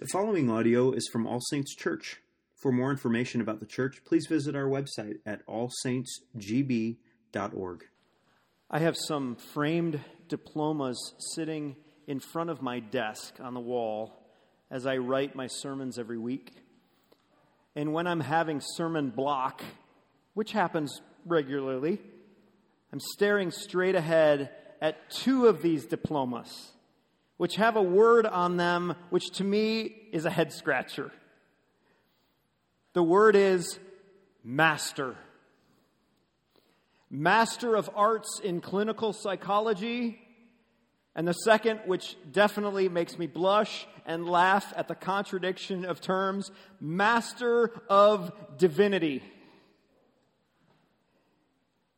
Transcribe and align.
The 0.00 0.08
following 0.08 0.50
audio 0.50 0.90
is 0.90 1.08
from 1.12 1.24
All 1.24 1.40
Saints 1.40 1.72
Church. 1.76 2.20
For 2.56 2.72
more 2.72 2.90
information 2.90 3.40
about 3.40 3.60
the 3.60 3.66
church, 3.66 4.02
please 4.04 4.26
visit 4.28 4.56
our 4.56 4.64
website 4.64 5.18
at 5.24 5.46
allsaintsgb.org. 5.46 7.84
I 8.68 8.80
have 8.80 8.96
some 8.96 9.36
framed 9.36 10.00
diplomas 10.28 10.98
sitting 11.32 11.76
in 12.08 12.18
front 12.18 12.50
of 12.50 12.60
my 12.60 12.80
desk 12.80 13.36
on 13.40 13.54
the 13.54 13.60
wall 13.60 14.18
as 14.68 14.84
I 14.84 14.96
write 14.96 15.36
my 15.36 15.46
sermons 15.46 15.96
every 15.96 16.18
week. 16.18 16.54
And 17.76 17.92
when 17.92 18.08
I'm 18.08 18.18
having 18.18 18.60
sermon 18.60 19.10
block, 19.10 19.62
which 20.34 20.50
happens 20.50 21.02
regularly, 21.24 22.00
I'm 22.92 22.98
staring 22.98 23.52
straight 23.52 23.94
ahead 23.94 24.50
at 24.80 25.08
two 25.08 25.46
of 25.46 25.62
these 25.62 25.86
diplomas, 25.86 26.72
which 27.36 27.56
have 27.56 27.76
a 27.76 27.82
word 27.82 28.26
on 28.26 28.56
them 28.56 28.94
which 29.10 29.30
to 29.32 29.44
me 29.44 29.82
is 30.12 30.24
a 30.24 30.30
head 30.30 30.52
scratcher. 30.52 31.10
The 32.92 33.02
word 33.02 33.34
is 33.34 33.78
master. 34.44 35.16
Master 37.10 37.74
of 37.74 37.90
Arts 37.94 38.40
in 38.42 38.60
Clinical 38.60 39.12
Psychology. 39.12 40.20
And 41.16 41.28
the 41.28 41.32
second, 41.32 41.80
which 41.86 42.16
definitely 42.32 42.88
makes 42.88 43.18
me 43.18 43.26
blush 43.26 43.86
and 44.04 44.28
laugh 44.28 44.72
at 44.76 44.88
the 44.88 44.94
contradiction 44.96 45.84
of 45.84 46.00
terms, 46.00 46.50
Master 46.80 47.70
of 47.88 48.32
Divinity. 48.58 49.22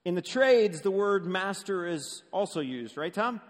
In 0.05 0.15
the 0.15 0.23
trades, 0.23 0.83
the 0.83 0.91
word 0.91 1.27
master 1.27 1.87
is 1.87 2.23
also 2.31 2.61
used, 2.61 2.97
right, 2.97 3.13
Tom? 3.13 3.41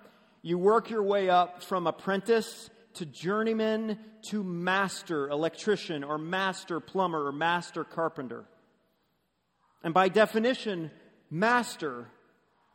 You 0.46 0.58
work 0.58 0.90
your 0.90 1.02
way 1.02 1.28
up 1.28 1.64
from 1.64 1.88
apprentice 1.88 2.70
to 2.94 3.04
journeyman 3.04 3.98
to 4.30 4.44
master 4.44 5.28
electrician 5.28 6.04
or 6.04 6.18
master 6.18 6.78
plumber 6.78 7.26
or 7.26 7.32
master 7.32 7.82
carpenter. 7.82 8.44
And 9.82 9.92
by 9.92 10.08
definition, 10.08 10.92
master, 11.32 12.06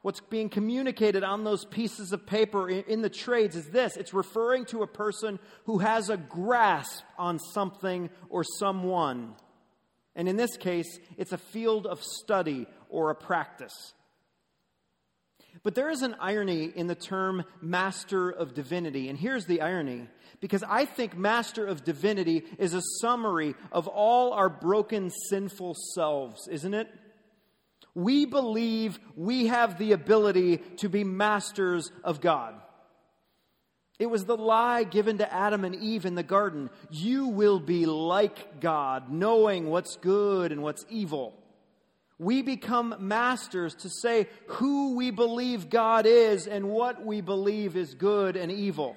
what's 0.01 0.19
being 0.19 0.49
communicated 0.49 1.23
on 1.23 1.45
those 1.45 1.63
pieces 1.63 2.11
of 2.11 2.25
paper 2.27 2.67
in, 2.67 3.01
the 3.01 3.09
trades 3.09 3.55
is 3.55 3.69
this 3.69 3.95
it's 3.95 4.13
referring 4.13 4.65
to 4.65 4.83
a 4.83 4.87
person 4.87 5.39
who 5.63 5.77
has 5.77 6.09
a 6.09 6.17
grasp 6.17 7.05
on 7.17 7.39
something 7.39 8.09
or 8.27 8.43
someone. 8.43 9.33
And 10.13 10.27
in 10.27 10.35
this 10.35 10.57
case, 10.57 10.99
it's 11.17 11.31
a 11.31 11.37
field 11.37 11.87
of 11.87 12.03
study 12.03 12.67
or 12.89 13.11
a 13.11 13.15
practice. 13.15 13.93
But 15.63 15.75
there 15.75 15.89
is 15.89 16.01
an 16.01 16.15
irony 16.19 16.65
in 16.65 16.87
the 16.87 16.95
term 16.95 17.43
master 17.61 18.29
of 18.29 18.53
divinity. 18.53 19.09
And 19.09 19.17
here's 19.17 19.45
the 19.45 19.61
irony 19.61 20.07
because 20.39 20.63
I 20.63 20.85
think 20.85 21.15
master 21.15 21.65
of 21.65 21.83
divinity 21.83 22.43
is 22.57 22.73
a 22.73 22.81
summary 22.99 23.55
of 23.71 23.87
all 23.87 24.33
our 24.33 24.49
broken, 24.49 25.11
sinful 25.29 25.75
selves, 25.93 26.47
isn't 26.49 26.73
it? 26.73 26.87
We 27.93 28.25
believe 28.25 28.99
we 29.15 29.47
have 29.47 29.77
the 29.77 29.91
ability 29.91 30.57
to 30.77 30.89
be 30.89 31.03
masters 31.03 31.91
of 32.03 32.21
God. 32.21 32.55
It 33.99 34.09
was 34.09 34.25
the 34.25 34.37
lie 34.37 34.83
given 34.83 35.19
to 35.19 35.31
Adam 35.31 35.63
and 35.63 35.75
Eve 35.75 36.05
in 36.05 36.15
the 36.15 36.23
garden. 36.23 36.71
You 36.89 37.27
will 37.27 37.59
be 37.59 37.85
like 37.85 38.59
God, 38.59 39.11
knowing 39.11 39.69
what's 39.69 39.95
good 39.97 40.51
and 40.51 40.63
what's 40.63 40.85
evil. 40.89 41.35
We 42.21 42.43
become 42.43 42.93
masters 42.99 43.73
to 43.77 43.89
say 43.89 44.27
who 44.45 44.95
we 44.95 45.09
believe 45.09 45.71
God 45.71 46.05
is 46.05 46.45
and 46.45 46.69
what 46.69 47.03
we 47.03 47.19
believe 47.19 47.75
is 47.75 47.95
good 47.95 48.37
and 48.37 48.51
evil. 48.51 48.95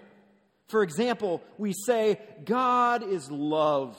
For 0.69 0.83
example, 0.83 1.43
we 1.57 1.73
say, 1.87 2.21
God 2.45 3.03
is 3.03 3.31
love, 3.31 3.97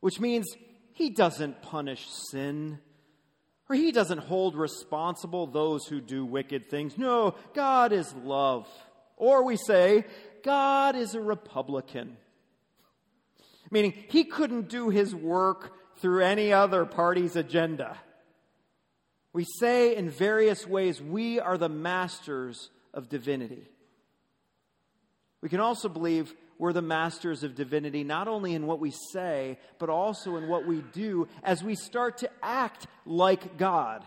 which 0.00 0.18
means 0.18 0.46
He 0.94 1.10
doesn't 1.10 1.60
punish 1.60 2.06
sin, 2.30 2.78
or 3.68 3.76
He 3.76 3.92
doesn't 3.92 4.20
hold 4.20 4.56
responsible 4.56 5.46
those 5.46 5.86
who 5.86 6.00
do 6.00 6.24
wicked 6.24 6.70
things. 6.70 6.96
No, 6.96 7.34
God 7.52 7.92
is 7.92 8.14
love. 8.24 8.66
Or 9.18 9.44
we 9.44 9.58
say, 9.58 10.06
God 10.42 10.96
is 10.96 11.14
a 11.14 11.20
Republican. 11.20 12.16
Meaning, 13.70 13.92
he 14.08 14.24
couldn't 14.24 14.70
do 14.70 14.88
his 14.88 15.14
work 15.14 15.74
through 15.98 16.22
any 16.22 16.50
other 16.50 16.86
party's 16.86 17.36
agenda. 17.36 17.98
We 19.36 19.44
say 19.44 19.94
in 19.94 20.08
various 20.08 20.66
ways, 20.66 21.02
we 21.02 21.40
are 21.40 21.58
the 21.58 21.68
masters 21.68 22.70
of 22.94 23.10
divinity. 23.10 23.68
We 25.42 25.50
can 25.50 25.60
also 25.60 25.90
believe 25.90 26.32
we're 26.58 26.72
the 26.72 26.80
masters 26.80 27.42
of 27.42 27.54
divinity, 27.54 28.02
not 28.02 28.28
only 28.28 28.54
in 28.54 28.66
what 28.66 28.80
we 28.80 28.94
say, 29.12 29.58
but 29.78 29.90
also 29.90 30.36
in 30.36 30.48
what 30.48 30.66
we 30.66 30.80
do 30.94 31.28
as 31.42 31.62
we 31.62 31.74
start 31.74 32.16
to 32.18 32.30
act 32.42 32.86
like 33.04 33.58
God. 33.58 34.06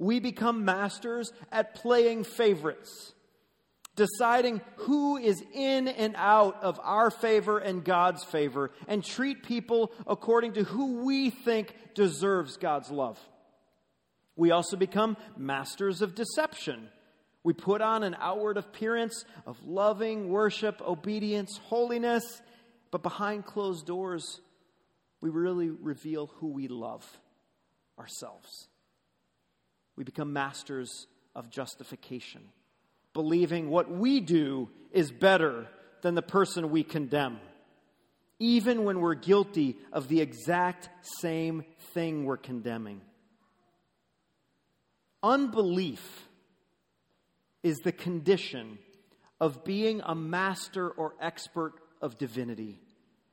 We 0.00 0.18
become 0.18 0.64
masters 0.64 1.32
at 1.52 1.76
playing 1.76 2.24
favorites 2.24 3.12
deciding 3.94 4.60
who 4.78 5.18
is 5.18 5.40
in 5.52 5.86
and 5.86 6.16
out 6.16 6.60
of 6.64 6.80
our 6.82 7.12
favor 7.12 7.60
and 7.60 7.84
God's 7.84 8.24
favor, 8.24 8.72
and 8.88 9.04
treat 9.04 9.44
people 9.44 9.92
according 10.04 10.54
to 10.54 10.64
who 10.64 11.04
we 11.04 11.30
think 11.30 11.72
deserves 11.94 12.56
God's 12.56 12.90
love. 12.90 13.20
We 14.36 14.50
also 14.50 14.76
become 14.76 15.16
masters 15.36 16.02
of 16.02 16.14
deception. 16.14 16.88
We 17.42 17.52
put 17.52 17.80
on 17.80 18.02
an 18.02 18.16
outward 18.18 18.56
appearance 18.56 19.24
of 19.46 19.62
loving 19.64 20.28
worship, 20.28 20.80
obedience, 20.80 21.58
holiness, 21.64 22.42
but 22.90 23.02
behind 23.02 23.44
closed 23.44 23.86
doors, 23.86 24.40
we 25.20 25.30
really 25.30 25.70
reveal 25.70 26.26
who 26.38 26.48
we 26.48 26.68
love 26.68 27.04
ourselves. 27.98 28.68
We 29.96 30.04
become 30.04 30.32
masters 30.32 31.06
of 31.34 31.50
justification 31.50 32.42
believing 33.14 33.70
what 33.70 33.90
we 33.90 34.20
do 34.20 34.68
is 34.92 35.10
better 35.10 35.66
than 36.02 36.14
the 36.14 36.22
person 36.22 36.70
we 36.70 36.82
condemn, 36.82 37.40
even 38.38 38.84
when 38.84 39.00
we're 39.00 39.14
guilty 39.14 39.76
of 39.92 40.08
the 40.08 40.20
exact 40.20 40.90
same 41.00 41.64
thing 41.94 42.24
we're 42.24 42.36
condemning. 42.36 43.00
Unbelief 45.24 46.28
is 47.62 47.78
the 47.78 47.92
condition 47.92 48.78
of 49.40 49.64
being 49.64 50.02
a 50.04 50.14
master 50.14 50.90
or 50.90 51.14
expert 51.18 51.72
of 52.02 52.18
divinity, 52.18 52.78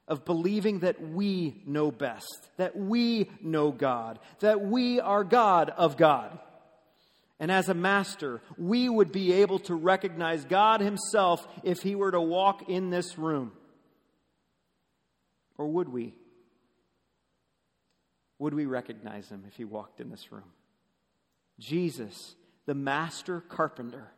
of 0.07 0.23
believing 0.23 0.79
that 0.79 1.05
we 1.05 1.61
know 1.65 1.91
best, 1.91 2.47
that 2.55 2.77
we 2.77 3.29
know 3.41 3.73
God, 3.73 4.19
that 4.39 4.61
we 4.61 5.01
are 5.01 5.25
God 5.25 5.69
of 5.69 5.97
God. 5.97 6.39
And 7.41 7.51
as 7.51 7.67
a 7.67 7.73
master, 7.73 8.41
we 8.57 8.87
would 8.87 9.11
be 9.11 9.33
able 9.33 9.59
to 9.59 9.75
recognize 9.75 10.45
God 10.45 10.79
Himself 10.79 11.45
if 11.61 11.81
He 11.81 11.95
were 11.95 12.11
to 12.11 12.21
walk 12.21 12.69
in 12.69 12.89
this 12.89 13.17
room. 13.17 13.51
Or 15.57 15.67
would 15.67 15.89
we? 15.89 16.13
Would 18.39 18.53
we 18.53 18.65
recognize 18.65 19.27
Him 19.27 19.43
if 19.45 19.57
He 19.57 19.65
walked 19.65 19.99
in 19.99 20.09
this 20.09 20.31
room? 20.31 20.53
Jesus, 21.61 22.35
the 22.65 22.73
master 22.73 23.39
carpenter, 23.39 24.11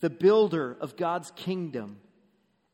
the 0.00 0.08
builder 0.08 0.76
of 0.80 0.96
God's 0.96 1.32
kingdom, 1.32 1.98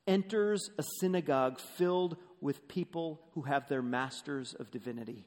enters 0.07 0.71
a 0.79 0.85
synagogue 1.01 1.59
filled 1.59 2.17
with 2.41 2.69
people 2.69 3.23
who 3.33 3.43
have 3.43 3.69
their 3.69 3.83
masters 3.83 4.55
of 4.55 4.71
divinity. 4.71 5.25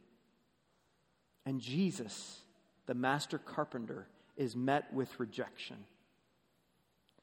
And 1.45 1.59
Jesus, 1.59 2.39
the 2.85 2.93
master 2.93 3.39
carpenter, 3.39 4.07
is 4.37 4.55
met 4.55 4.93
with 4.93 5.19
rejection. 5.19 5.77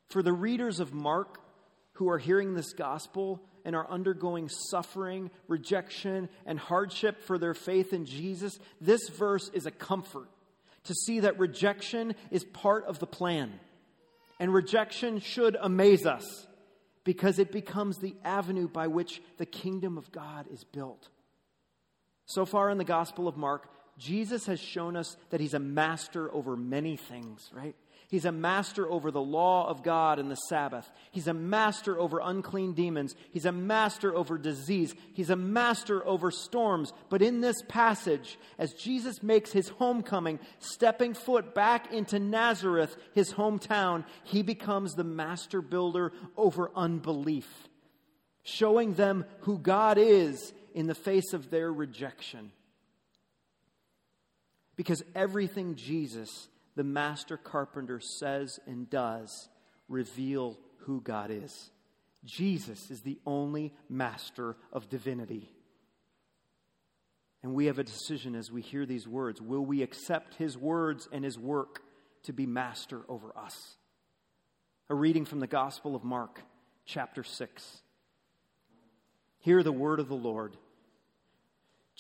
For 0.09 0.23
the 0.23 0.33
readers 0.33 0.81
of 0.81 0.93
Mark 0.93 1.39
who 1.95 2.09
are 2.09 2.19
hearing 2.19 2.55
this 2.55 2.73
gospel 2.73 3.41
and 3.65 3.77
are 3.77 3.89
undergoing 3.89 4.49
suffering, 4.71 5.31
rejection, 5.47 6.29
and 6.47 6.59
hardship 6.59 7.23
for 7.23 7.39
their 7.39 7.55
faith 7.55 7.93
in 7.93 8.07
Jesus, 8.07 8.59
this 8.81 9.09
verse 9.09 9.51
is 9.53 9.67
a 9.67 9.71
comfort 9.71 10.29
to 10.85 10.95
see 10.95 11.21
that 11.21 11.39
rejection 11.39 12.15
is 12.31 12.45
part 12.45 12.85
of 12.85 12.99
the 12.99 13.07
plan. 13.07 13.59
And 14.41 14.53
rejection 14.53 15.21
should 15.21 15.57
amaze 15.61 16.07
us 16.07 16.47
because 17.05 17.39
it 17.39 17.53
becomes 17.53 17.99
the 17.99 18.17
avenue 18.25 18.69
by 18.69 18.87
which 18.87 19.23
the 19.39 19.47
kingdom 19.47 19.99
of 19.99 20.11
God 20.13 20.47
is 20.53 20.65
built. 20.65 21.09
So 22.27 22.45
far 22.45 22.71
in 22.71 22.79
the 22.79 22.85
Gospel 22.85 23.29
of 23.29 23.37
Mark, 23.37 23.69
Jesus 23.99 24.47
has 24.47 24.61
shown 24.61 24.97
us 24.97 25.17
that 25.31 25.41
he's 25.41 25.55
a 25.55 25.59
master 25.59 26.33
over 26.33 26.57
many 26.57 26.97
things, 26.97 27.51
right? 27.53 27.77
He's 28.13 28.27
a 28.27 28.31
master 28.31 28.87
over 28.91 29.11
the 29.11 29.23
law 29.23 29.67
of 29.67 29.83
God 29.83 30.19
and 30.19 30.31
the 30.31 30.37
Sabbath. 30.37 30.87
He's 31.13 31.29
a 31.29 31.33
master 31.33 31.99
over 31.99 32.21
unclean 32.23 32.75
demons. 32.75 33.15
He's 33.33 33.47
a 33.47 33.53
master 33.53 34.15
over 34.15 34.37
disease. 34.37 34.95
He's 35.15 35.31
a 35.31 35.37
master 35.37 36.07
over 36.07 36.31
storms. 36.31 36.93
But 37.09 37.23
in 37.23 37.41
this 37.41 37.57
passage, 37.69 38.39
as 38.59 38.75
Jesus 38.75 39.23
makes 39.23 39.51
his 39.51 39.71
homecoming, 39.71 40.41
stepping 40.59 41.15
foot 41.15 41.55
back 41.55 41.91
into 41.91 42.19
Nazareth, 42.19 42.95
his 43.15 43.33
hometown, 43.33 44.05
he 44.25 44.43
becomes 44.43 44.93
the 44.93 45.05
master 45.05 45.63
builder 45.63 46.13
over 46.37 46.71
unbelief. 46.77 47.49
showing 48.43 48.95
them 48.95 49.25
who 49.41 49.59
God 49.59 49.99
is 49.99 50.53
in 50.75 50.87
the 50.87 50.95
face 50.95 51.33
of 51.33 51.51
their 51.51 51.73
rejection. 51.73 52.53
Because 54.77 55.03
everything 55.15 55.77
Jesus, 55.77 56.49
the 56.77 56.85
master 56.85 57.37
carpenter, 57.37 58.01
says 58.01 58.59
and 58.67 58.89
does 58.89 59.49
reveal 59.89 60.59
who 60.79 61.01
God 61.01 61.31
is. 61.31 61.71
Jesus 62.25 62.91
is 62.91 63.03
the 63.03 63.19
only 63.27 63.75
master 63.89 64.57
of 64.73 64.89
divinity. 64.89 65.51
And 67.43 67.55
we 67.55 67.67
have 67.67 67.79
a 67.79 67.85
decision 67.85 68.37
as 68.37 68.53
we 68.53 68.63
hear 68.63 68.87
these 68.87 69.09
words. 69.09 69.41
Will 69.41 69.65
we 69.65 69.83
accept 69.83 70.35
his 70.35 70.57
words 70.57 71.09
and 71.11 71.25
his 71.25 71.39
work 71.39 71.83
to 72.25 72.33
be 72.33 72.47
master 72.47 73.01
over 73.09 73.37
us? 73.37 73.77
A 74.89 74.95
reading 74.95 75.25
from 75.25 75.41
the 75.41 75.49
Gospel 75.49 75.97
of 75.97 76.05
Mark, 76.05 76.41
chapter 76.87 77.25
6. 77.25 77.83
Hear 79.41 79.65
the 79.65 79.73
word 79.73 79.99
of 79.99 80.09
the 80.09 80.15
Lord. 80.15 80.57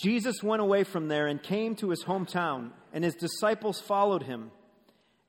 Jesus 0.00 0.42
went 0.42 0.62
away 0.62 0.84
from 0.84 1.08
there 1.08 1.26
and 1.26 1.42
came 1.42 1.74
to 1.76 1.90
his 1.90 2.04
hometown, 2.04 2.70
and 2.92 3.02
his 3.02 3.14
disciples 3.16 3.80
followed 3.80 4.22
him. 4.22 4.52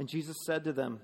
And 0.00 0.08
Jesus 0.08 0.38
said 0.46 0.64
to 0.64 0.72
them, 0.72 1.02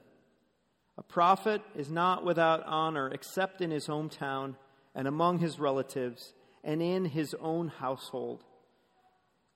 A 0.97 1.03
prophet 1.03 1.61
is 1.75 1.91
not 1.91 2.25
without 2.25 2.65
honor 2.65 3.11
except 3.11 3.61
in 3.61 3.71
his 3.71 3.89
hometown 3.89 4.55
and 4.95 5.07
among 5.07 5.39
his 5.39 5.59
relatives 5.59 6.33
and 6.65 6.81
in 6.81 7.05
his 7.05 7.35
own 7.39 7.69
household. 7.69 8.43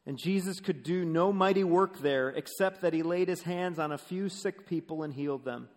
And 0.04 0.18
Jesus 0.18 0.60
could 0.60 0.82
do 0.82 1.06
no 1.06 1.32
mighty 1.32 1.64
work 1.64 2.00
there 2.00 2.28
except 2.28 2.82
that 2.82 2.92
he 2.92 3.02
laid 3.02 3.28
his 3.28 3.40
hands 3.40 3.78
on 3.78 3.92
a 3.92 3.96
few 3.96 4.28
sick 4.28 4.66
people 4.66 5.02
and 5.02 5.14
healed 5.14 5.46
them. 5.46 5.70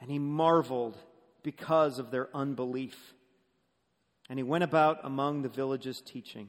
And 0.00 0.08
he 0.08 0.20
marveled 0.20 0.96
because 1.42 1.98
of 1.98 2.12
their 2.12 2.28
unbelief. 2.32 3.12
And 4.30 4.38
he 4.38 4.44
went 4.44 4.62
about 4.62 5.00
among 5.02 5.42
the 5.42 5.48
villages 5.48 6.00
teaching. 6.00 6.48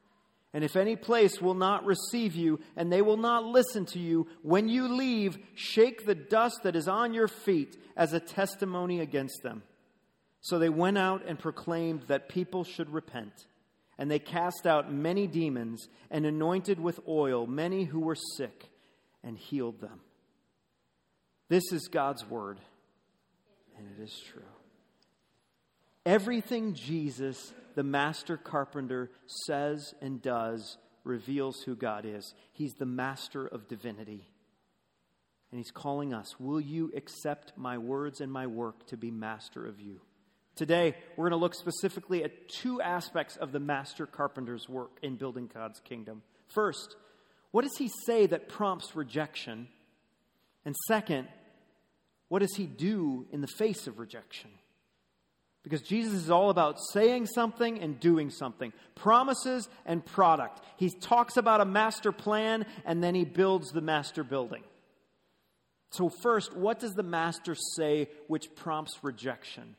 And 0.53 0.63
if 0.65 0.75
any 0.75 0.97
place 0.97 1.39
will 1.39 1.53
not 1.53 1.85
receive 1.85 2.35
you, 2.35 2.59
and 2.75 2.91
they 2.91 3.01
will 3.01 3.17
not 3.17 3.45
listen 3.45 3.85
to 3.87 3.99
you, 3.99 4.27
when 4.41 4.67
you 4.67 4.87
leave, 4.89 5.37
shake 5.55 6.05
the 6.05 6.15
dust 6.15 6.59
that 6.63 6.75
is 6.75 6.89
on 6.89 7.13
your 7.13 7.29
feet 7.29 7.77
as 7.95 8.11
a 8.11 8.19
testimony 8.19 8.99
against 8.99 9.43
them. 9.43 9.63
So 10.41 10.59
they 10.59 10.69
went 10.69 10.97
out 10.97 11.23
and 11.25 11.39
proclaimed 11.39 12.03
that 12.07 12.27
people 12.27 12.63
should 12.63 12.89
repent. 12.89 13.45
And 13.97 14.09
they 14.09 14.19
cast 14.19 14.65
out 14.65 14.91
many 14.91 15.27
demons 15.27 15.87
and 16.09 16.25
anointed 16.25 16.79
with 16.79 16.99
oil 17.07 17.45
many 17.45 17.85
who 17.85 17.99
were 17.99 18.17
sick 18.35 18.69
and 19.23 19.37
healed 19.37 19.79
them. 19.79 20.01
This 21.47 21.71
is 21.71 21.87
God's 21.87 22.25
word, 22.27 22.59
and 23.77 23.87
it 23.87 24.03
is 24.03 24.21
true. 24.31 24.41
Everything 26.05 26.73
Jesus 26.73 27.53
the 27.75 27.83
master 27.83 28.37
carpenter 28.37 29.09
says 29.45 29.93
and 30.01 30.21
does 30.21 30.77
reveals 31.03 31.61
who 31.61 31.75
God 31.75 32.05
is. 32.05 32.33
He's 32.51 32.73
the 32.73 32.85
master 32.85 33.47
of 33.47 33.67
divinity. 33.67 34.27
And 35.51 35.59
he's 35.59 35.71
calling 35.71 36.13
us, 36.13 36.39
Will 36.39 36.61
you 36.61 36.91
accept 36.95 37.53
my 37.57 37.77
words 37.77 38.21
and 38.21 38.31
my 38.31 38.47
work 38.47 38.87
to 38.87 38.97
be 38.97 39.11
master 39.11 39.65
of 39.65 39.79
you? 39.79 40.01
Today, 40.55 40.95
we're 41.15 41.29
going 41.29 41.39
to 41.39 41.43
look 41.43 41.55
specifically 41.55 42.23
at 42.23 42.49
two 42.49 42.81
aspects 42.81 43.37
of 43.37 43.51
the 43.51 43.59
master 43.59 44.05
carpenter's 44.05 44.67
work 44.67 44.91
in 45.01 45.15
building 45.15 45.49
God's 45.51 45.79
kingdom. 45.79 46.21
First, 46.47 46.95
what 47.51 47.63
does 47.63 47.77
he 47.77 47.89
say 48.05 48.27
that 48.27 48.49
prompts 48.49 48.95
rejection? 48.95 49.67
And 50.65 50.75
second, 50.87 51.27
what 52.27 52.39
does 52.39 52.55
he 52.55 52.65
do 52.65 53.25
in 53.31 53.41
the 53.41 53.47
face 53.47 53.87
of 53.87 53.97
rejection? 53.97 54.51
Because 55.63 55.81
Jesus 55.81 56.13
is 56.13 56.31
all 56.31 56.49
about 56.49 56.77
saying 56.91 57.27
something 57.27 57.79
and 57.79 57.99
doing 57.99 58.31
something, 58.31 58.73
promises 58.95 59.69
and 59.85 60.03
product. 60.03 60.59
He 60.77 60.89
talks 60.89 61.37
about 61.37 61.61
a 61.61 61.65
master 61.65 62.11
plan 62.11 62.65
and 62.83 63.03
then 63.03 63.13
he 63.13 63.25
builds 63.25 63.71
the 63.71 63.81
master 63.81 64.23
building. 64.23 64.63
So, 65.91 66.09
first, 66.09 66.55
what 66.55 66.79
does 66.79 66.93
the 66.93 67.03
master 67.03 67.55
say 67.75 68.09
which 68.27 68.55
prompts 68.55 68.97
rejection? 69.03 69.75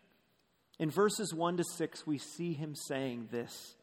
In 0.79 0.91
verses 0.91 1.33
1 1.35 1.57
to 1.57 1.65
6, 1.65 2.07
we 2.07 2.19
see 2.19 2.53
him 2.53 2.75
saying 2.75 3.29
this 3.31 3.75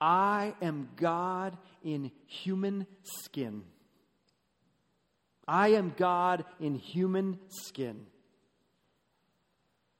I 0.00 0.54
am 0.62 0.88
God 0.96 1.56
in 1.84 2.10
human 2.26 2.86
skin. 3.02 3.62
I 5.46 5.68
am 5.68 5.94
God 5.96 6.44
in 6.60 6.76
human 6.76 7.38
skin. 7.48 8.06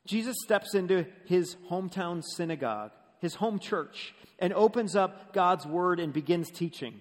Jesus 0.07 0.37
steps 0.43 0.75
into 0.75 1.07
his 1.27 1.57
hometown 1.71 2.23
synagogue, 2.25 2.91
his 3.21 3.35
home 3.35 3.59
church, 3.59 4.15
and 4.39 4.53
opens 4.53 4.97
up 4.97 5.33
God's 5.33 5.67
word 5.67 6.01
and 6.01 6.13
begins 6.13 6.51
teaching. 6.51 7.01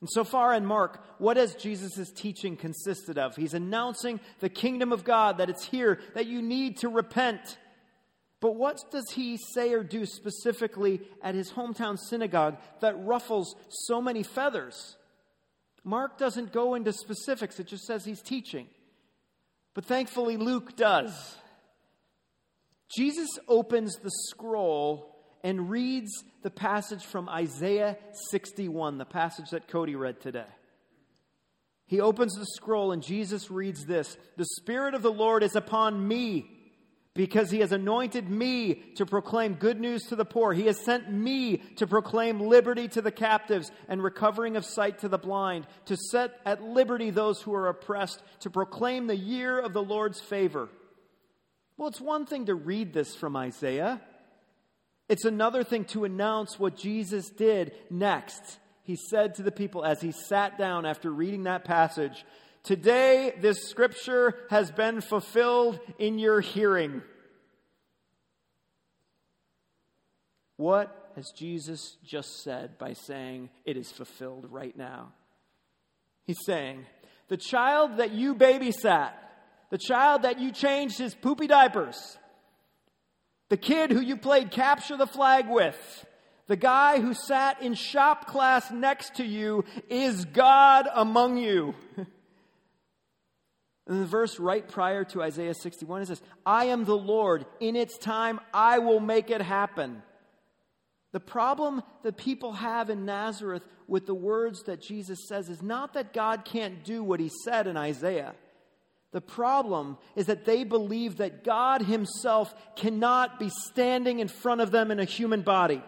And 0.00 0.08
so 0.10 0.24
far 0.24 0.54
in 0.54 0.64
Mark, 0.64 1.04
what 1.18 1.36
has 1.36 1.54
Jesus' 1.54 2.10
teaching 2.10 2.56
consisted 2.56 3.18
of? 3.18 3.36
He's 3.36 3.52
announcing 3.52 4.20
the 4.38 4.48
kingdom 4.48 4.92
of 4.92 5.04
God, 5.04 5.38
that 5.38 5.50
it's 5.50 5.64
here, 5.64 5.98
that 6.14 6.26
you 6.26 6.40
need 6.40 6.78
to 6.78 6.88
repent. 6.88 7.58
But 8.40 8.56
what 8.56 8.82
does 8.90 9.10
he 9.10 9.38
say 9.54 9.74
or 9.74 9.82
do 9.82 10.06
specifically 10.06 11.02
at 11.20 11.34
his 11.34 11.52
hometown 11.52 11.98
synagogue 11.98 12.56
that 12.80 13.04
ruffles 13.04 13.54
so 13.68 14.00
many 14.00 14.22
feathers? 14.22 14.96
Mark 15.84 16.16
doesn't 16.16 16.52
go 16.52 16.74
into 16.74 16.92
specifics, 16.92 17.60
it 17.60 17.66
just 17.66 17.84
says 17.84 18.04
he's 18.04 18.22
teaching. 18.22 18.66
But 19.74 19.84
thankfully, 19.84 20.38
Luke 20.38 20.76
does. 20.76 21.36
Jesus 22.94 23.28
opens 23.46 23.96
the 23.96 24.10
scroll 24.10 25.16
and 25.42 25.70
reads 25.70 26.24
the 26.42 26.50
passage 26.50 27.04
from 27.04 27.28
Isaiah 27.28 27.96
61, 28.30 28.98
the 28.98 29.04
passage 29.04 29.50
that 29.50 29.68
Cody 29.68 29.94
read 29.94 30.20
today. 30.20 30.44
He 31.86 32.00
opens 32.00 32.34
the 32.34 32.46
scroll 32.46 32.92
and 32.92 33.02
Jesus 33.02 33.50
reads 33.50 33.84
this 33.84 34.16
The 34.36 34.44
Spirit 34.44 34.94
of 34.94 35.02
the 35.02 35.12
Lord 35.12 35.42
is 35.42 35.56
upon 35.56 36.06
me 36.06 36.48
because 37.14 37.50
he 37.50 37.60
has 37.60 37.72
anointed 37.72 38.28
me 38.28 38.74
to 38.94 39.04
proclaim 39.04 39.54
good 39.54 39.80
news 39.80 40.04
to 40.04 40.16
the 40.16 40.24
poor. 40.24 40.52
He 40.52 40.66
has 40.66 40.78
sent 40.78 41.12
me 41.12 41.56
to 41.76 41.86
proclaim 41.86 42.40
liberty 42.40 42.86
to 42.88 43.02
the 43.02 43.10
captives 43.10 43.72
and 43.88 44.02
recovering 44.02 44.56
of 44.56 44.64
sight 44.64 45.00
to 45.00 45.08
the 45.08 45.18
blind, 45.18 45.66
to 45.86 45.96
set 45.96 46.38
at 46.46 46.62
liberty 46.62 47.10
those 47.10 47.42
who 47.42 47.52
are 47.52 47.68
oppressed, 47.68 48.22
to 48.40 48.50
proclaim 48.50 49.06
the 49.06 49.16
year 49.16 49.58
of 49.58 49.72
the 49.72 49.82
Lord's 49.82 50.20
favor. 50.20 50.68
Well, 51.80 51.88
it's 51.88 51.98
one 51.98 52.26
thing 52.26 52.44
to 52.44 52.54
read 52.54 52.92
this 52.92 53.16
from 53.16 53.34
Isaiah, 53.36 54.02
it's 55.08 55.24
another 55.24 55.64
thing 55.64 55.86
to 55.86 56.04
announce 56.04 56.58
what 56.58 56.76
Jesus 56.76 57.30
did 57.30 57.72
next. 57.88 58.58
He 58.82 58.98
said 59.08 59.36
to 59.36 59.42
the 59.42 59.50
people 59.50 59.82
as 59.82 60.02
he 60.02 60.12
sat 60.12 60.58
down 60.58 60.84
after 60.84 61.10
reading 61.10 61.44
that 61.44 61.64
passage, 61.64 62.26
Today 62.64 63.32
this 63.40 63.70
scripture 63.70 64.34
has 64.50 64.70
been 64.70 65.00
fulfilled 65.00 65.80
in 65.98 66.18
your 66.18 66.42
hearing. 66.42 67.00
What 70.58 71.12
has 71.16 71.32
Jesus 71.34 71.96
just 72.04 72.42
said 72.42 72.76
by 72.76 72.92
saying 72.92 73.48
it 73.64 73.78
is 73.78 73.90
fulfilled 73.90 74.48
right 74.50 74.76
now? 74.76 75.12
He's 76.26 76.44
saying, 76.44 76.84
The 77.28 77.38
child 77.38 77.96
that 77.96 78.12
you 78.12 78.34
babysat 78.34 79.12
the 79.70 79.78
child 79.78 80.22
that 80.22 80.38
you 80.38 80.52
changed 80.52 80.98
his 80.98 81.14
poopy 81.14 81.46
diapers, 81.46 82.18
the 83.48 83.56
kid 83.56 83.90
who 83.90 84.00
you 84.00 84.16
played 84.16 84.50
capture 84.50 84.96
the 84.96 85.06
flag 85.06 85.48
with, 85.48 86.06
The 86.46 86.56
guy 86.56 87.00
who 87.00 87.14
sat 87.14 87.62
in 87.62 87.74
shop 87.74 88.26
class 88.26 88.70
next 88.70 89.16
to 89.16 89.24
you 89.24 89.64
is 89.88 90.24
God 90.24 90.88
among 90.92 91.38
you. 91.38 91.74
And 93.90 94.00
the 94.00 94.06
verse 94.06 94.38
right 94.38 94.66
prior 94.66 95.02
to 95.06 95.20
Isaiah 95.20 95.52
61 95.52 96.02
is 96.02 96.08
this 96.08 96.22
I 96.46 96.66
am 96.66 96.84
the 96.84 96.96
Lord. 96.96 97.44
In 97.58 97.74
its 97.74 97.98
time, 97.98 98.38
I 98.54 98.78
will 98.78 99.00
make 99.00 99.30
it 99.30 99.42
happen. 99.42 100.04
The 101.12 101.18
problem 101.18 101.82
that 102.04 102.16
people 102.16 102.52
have 102.52 102.88
in 102.88 103.04
Nazareth 103.04 103.64
with 103.88 104.06
the 104.06 104.14
words 104.14 104.62
that 104.64 104.80
Jesus 104.80 105.26
says 105.26 105.48
is 105.48 105.60
not 105.60 105.94
that 105.94 106.12
God 106.12 106.44
can't 106.44 106.84
do 106.84 107.02
what 107.02 107.18
he 107.18 107.30
said 107.42 107.66
in 107.66 107.76
Isaiah. 107.76 108.34
The 109.12 109.20
problem 109.20 109.98
is 110.14 110.26
that 110.26 110.44
they 110.44 110.62
believe 110.64 111.16
that 111.16 111.42
God 111.42 111.82
Himself 111.82 112.54
cannot 112.76 113.40
be 113.40 113.50
standing 113.70 114.20
in 114.20 114.28
front 114.28 114.60
of 114.60 114.70
them 114.70 114.90
in 114.90 115.00
a 115.00 115.04
human 115.04 115.42
body. 115.42 115.82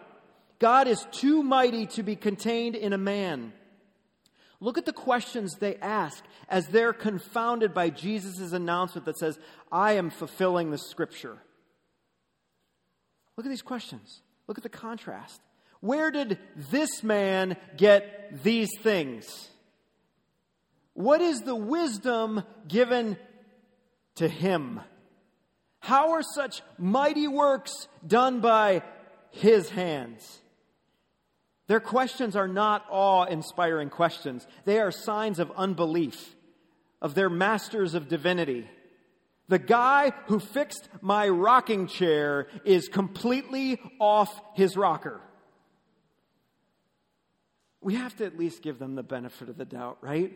God 0.59 0.89
is 0.89 1.07
too 1.13 1.43
mighty 1.43 1.87
to 1.87 2.03
be 2.03 2.17
contained 2.17 2.75
in 2.75 2.93
a 2.93 2.99
man. 2.99 3.53
Look 4.61 4.79
at 4.79 4.87
the 4.87 4.93
questions 4.93 5.57
they 5.57 5.77
ask 5.77 6.23
as 6.49 6.69
they're 6.69 6.93
confounded 6.93 7.75
by 7.75 7.91
Jesus' 7.91 8.53
announcement 8.53 9.07
that 9.07 9.19
says, 9.19 9.39
I 9.73 9.95
am 9.95 10.11
fulfilling 10.11 10.71
the 10.71 10.79
scripture. 10.79 11.37
Look 13.37 13.47
at 13.47 13.51
these 13.51 13.63
questions. 13.63 14.23
Look 14.47 14.59
at 14.59 14.63
the 14.63 14.69
contrast. 14.69 15.41
Where 15.81 16.13
did 16.13 16.39
this 16.71 17.03
man 17.03 17.57
get 17.77 18.45
these 18.45 18.71
things? 18.83 19.49
What 20.95 21.21
is 21.21 21.41
the 21.41 21.57
wisdom 21.57 22.45
given 22.69 23.17
to 24.17 24.29
him? 24.29 24.81
How 25.81 26.13
are 26.13 26.23
such 26.23 26.63
mighty 26.79 27.27
works 27.27 27.89
done 28.07 28.41
by 28.41 28.83
his 29.31 29.71
hands? 29.71 30.41
Their 31.67 31.81
questions 31.81 32.37
are 32.37 32.49
not 32.49 32.85
awe 32.91 33.25
inspiring 33.25 33.89
questions. 33.89 34.47
They 34.65 34.79
are 34.79 34.91
signs 34.91 35.39
of 35.39 35.51
unbelief, 35.57 36.35
of 37.01 37.15
their 37.15 37.31
masters 37.31 37.95
of 37.95 38.09
divinity. 38.09 38.69
The 39.49 39.59
guy 39.59 40.13
who 40.27 40.39
fixed 40.39 40.89
my 41.01 41.29
rocking 41.29 41.87
chair 41.87 42.49
is 42.65 42.89
completely 42.89 43.81
off 43.99 44.41
his 44.55 44.77
rocker. 44.77 45.21
We 47.81 47.95
have 47.97 48.17
to 48.19 48.27
at 48.27 48.39
least 48.39 48.63
give 48.63 48.79
them 48.79 48.95
the 48.95 49.03
benefit 49.03 49.49
of 49.49 49.57
the 49.57 49.65
doubt, 49.65 49.99
right? 50.01 50.33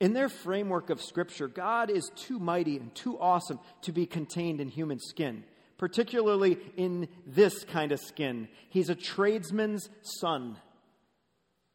In 0.00 0.12
their 0.12 0.28
framework 0.28 0.90
of 0.90 1.02
Scripture, 1.02 1.48
God 1.48 1.90
is 1.90 2.10
too 2.14 2.38
mighty 2.38 2.76
and 2.76 2.94
too 2.94 3.18
awesome 3.18 3.58
to 3.82 3.92
be 3.92 4.06
contained 4.06 4.60
in 4.60 4.68
human 4.68 4.98
skin 5.00 5.44
particularly 5.78 6.58
in 6.76 7.08
this 7.26 7.64
kind 7.64 7.92
of 7.92 8.00
skin. 8.00 8.48
He's 8.68 8.90
a 8.90 8.94
tradesman's 8.94 9.88
son. 10.02 10.56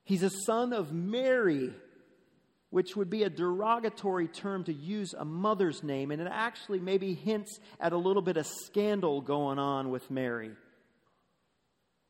He's 0.03 0.23
a 0.23 0.29
son 0.29 0.73
of 0.73 0.91
Mary, 0.91 1.73
which 2.69 2.95
would 2.97 3.09
be 3.09 3.23
a 3.23 3.29
derogatory 3.29 4.27
term 4.27 4.65
to 4.65 4.73
use 4.73 5.13
a 5.13 5.23
mother's 5.23 5.81
name, 5.81 6.11
and 6.11 6.21
it 6.21 6.27
actually 6.29 6.79
maybe 6.79 7.13
hints 7.13 7.59
at 7.79 7.93
a 7.93 7.97
little 7.97 8.21
bit 8.21 8.35
of 8.35 8.45
scandal 8.45 9.21
going 9.21 9.57
on 9.57 9.89
with 9.89 10.11
Mary. 10.11 10.51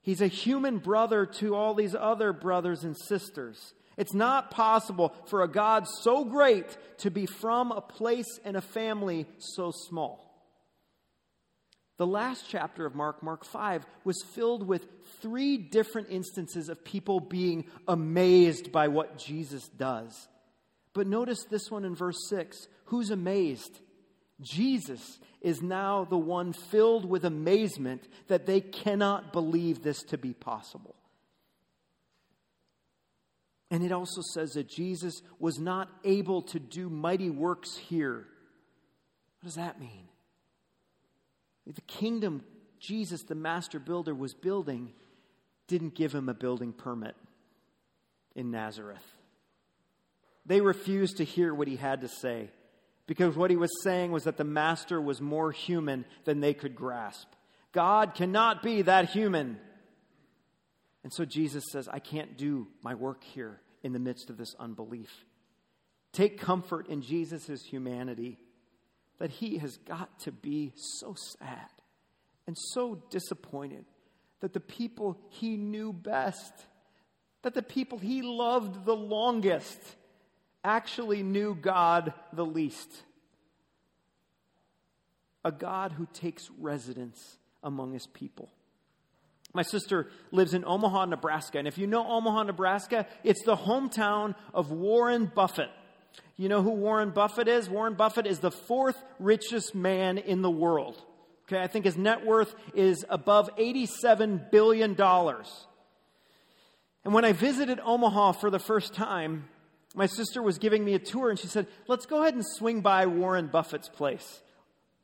He's 0.02 0.22
a 0.22 0.28
human 0.28 0.80
brother 0.80 1.28
to 1.38 1.56
all 1.56 1.76
these 1.76 1.96
other 1.96 2.34
brothers 2.34 2.84
and 2.84 2.98
sisters. 2.98 3.74
It's 3.98 4.14
not 4.14 4.52
possible 4.52 5.14
for 5.26 5.44
a 5.44 5.48
God 5.48 5.88
so 5.88 6.26
great 6.26 6.78
to 7.00 7.12
be 7.12 7.26
from 7.26 7.72
a 7.72 7.82
place 7.82 8.40
and 8.44 8.58
a 8.58 8.62
family 8.62 9.28
so 9.38 9.72
small. 9.72 10.34
The 11.98 12.08
last 12.08 12.46
chapter 12.50 12.86
of 12.86 12.96
Mark, 12.96 13.22
Mark 13.22 13.46
5, 13.46 13.86
was 14.04 14.24
filled 14.34 14.68
with 14.68 14.88
three 15.22 15.58
different 15.58 16.08
instances 16.10 16.68
of 16.68 16.84
people 16.84 17.20
being 17.20 17.66
amazed 17.88 18.72
by 18.72 18.88
what 18.88 19.18
Jesus 19.18 19.68
does. 19.70 20.28
But 20.94 21.08
notice 21.08 21.44
this 21.46 21.70
one 21.70 21.86
in 21.86 21.96
verse 21.96 22.28
6 22.30 22.68
who's 22.86 23.12
amazed? 23.12 23.80
Jesus 24.42 25.20
is 25.42 25.62
now 25.62 26.06
the 26.06 26.18
one 26.18 26.54
filled 26.54 27.06
with 27.06 27.26
amazement 27.26 28.08
that 28.28 28.46
they 28.46 28.62
cannot 28.62 29.32
believe 29.32 29.84
this 29.84 30.02
to 30.04 30.18
be 30.18 30.34
possible. 30.34 30.96
And 33.74 33.84
it 33.84 33.92
also 33.92 34.22
says 34.36 34.54
that 34.54 34.70
Jesus 34.70 35.24
was 35.40 35.58
not 35.58 35.90
able 36.04 36.44
to 36.44 36.60
do 36.60 36.92
mighty 36.92 37.32
works 37.32 37.76
here. 37.76 38.28
What 39.40 39.46
does 39.46 39.56
that 39.56 39.80
mean? 39.80 40.08
The 41.66 41.82
kingdom 41.82 42.44
Jesus, 42.80 43.24
the 43.24 43.34
master 43.34 43.80
builder, 43.80 44.14
was 44.14 44.36
building 44.36 44.92
didn't 45.68 45.96
give 45.96 46.14
him 46.14 46.30
a 46.30 46.36
building 46.36 46.72
permit 46.72 47.16
in 48.36 48.52
Nazareth. 48.52 49.02
They 50.46 50.62
refused 50.62 51.18
to 51.18 51.24
hear 51.24 51.52
what 51.52 51.68
he 51.68 51.78
had 51.78 52.02
to 52.02 52.08
say 52.08 52.52
because 53.08 53.36
what 53.36 53.50
he 53.50 53.56
was 53.56 53.72
saying 53.84 54.12
was 54.12 54.26
that 54.26 54.38
the 54.38 54.44
master 54.44 55.02
was 55.02 55.20
more 55.20 55.52
human 55.52 56.06
than 56.26 56.42
they 56.42 56.54
could 56.54 56.76
grasp. 56.76 57.28
God 57.72 58.14
cannot 58.14 58.62
be 58.62 58.84
that 58.84 59.10
human. 59.10 59.58
And 61.04 61.12
so 61.14 61.26
Jesus 61.26 61.66
says, 61.72 61.88
I 61.88 62.00
can't 62.00 62.38
do 62.38 62.68
my 62.82 62.96
work 62.96 63.24
here 63.24 63.60
in 63.84 63.94
the 63.94 64.00
midst 64.00 64.30
of 64.30 64.38
this 64.38 64.56
unbelief. 64.60 65.26
Take 66.14 66.40
comfort 66.40 66.88
in 66.88 67.02
Jesus' 67.02 67.64
humanity 67.64 68.38
that 69.20 69.30
he 69.30 69.58
has 69.58 69.78
got 69.78 70.20
to 70.22 70.32
be 70.32 70.72
so 70.76 71.16
sad 71.40 71.70
and 72.48 72.58
so 72.58 73.02
disappointed 73.10 73.86
that 74.40 74.54
the 74.54 74.60
people 74.60 75.18
he 75.30 75.58
knew 75.58 75.94
best, 75.94 76.54
that 77.42 77.54
the 77.54 77.62
people 77.62 77.98
he 77.98 78.22
loved 78.22 78.86
the 78.86 78.96
longest, 78.96 79.80
actually 80.64 81.24
knew 81.24 81.56
God 81.56 82.14
the 82.32 82.46
least. 82.46 82.90
A 85.46 85.52
God 85.52 85.92
who 85.94 86.08
takes 86.14 86.50
residence 86.60 87.38
among 87.62 87.94
his 87.94 88.08
people. 88.08 88.50
My 89.54 89.62
sister 89.62 90.08
lives 90.32 90.54
in 90.54 90.66
Omaha, 90.66 91.06
Nebraska. 91.06 91.60
And 91.60 91.68
if 91.68 91.78
you 91.78 91.86
know 91.86 92.08
Omaha, 92.08 92.44
Nebraska, 92.44 93.06
it's 93.24 93.44
the 93.44 93.56
hometown 93.56 94.36
of 94.54 94.72
Warren 94.72 95.32
Buffett. 95.34 95.70
You 96.38 96.50
know 96.50 96.64
who 96.64 96.72
Warren 96.72 97.12
Buffett 97.12 97.48
is? 97.48 97.70
Warren 97.70 97.94
Buffett 97.94 98.26
is 98.26 98.40
the 98.40 98.52
fourth 98.52 99.02
richest 99.20 99.76
man 99.76 100.18
in 100.18 100.42
the 100.42 100.50
world. 100.50 101.00
Okay, 101.48 101.62
I 101.62 101.68
think 101.68 101.86
his 101.86 101.98
net 101.98 102.26
worth 102.26 102.56
is 102.74 103.06
above 103.10 103.50
$87 103.58 104.50
billion. 104.50 105.00
And 105.00 107.14
when 107.14 107.26
I 107.26 107.34
visited 107.34 107.80
Omaha 107.84 108.32
for 108.34 108.50
the 108.50 108.60
first 108.60 108.94
time, 108.94 109.50
my 109.94 110.08
sister 110.08 110.42
was 110.42 110.58
giving 110.58 110.84
me 110.84 110.96
a 110.96 111.00
tour 111.00 111.30
and 111.30 111.38
she 111.38 111.48
said, 111.48 111.68
Let's 111.88 112.08
go 112.08 112.24
ahead 112.24 112.34
and 112.34 112.44
swing 112.46 112.82
by 112.82 113.06
Warren 113.06 113.48
Buffett's 113.48 113.90
place. 113.90 114.42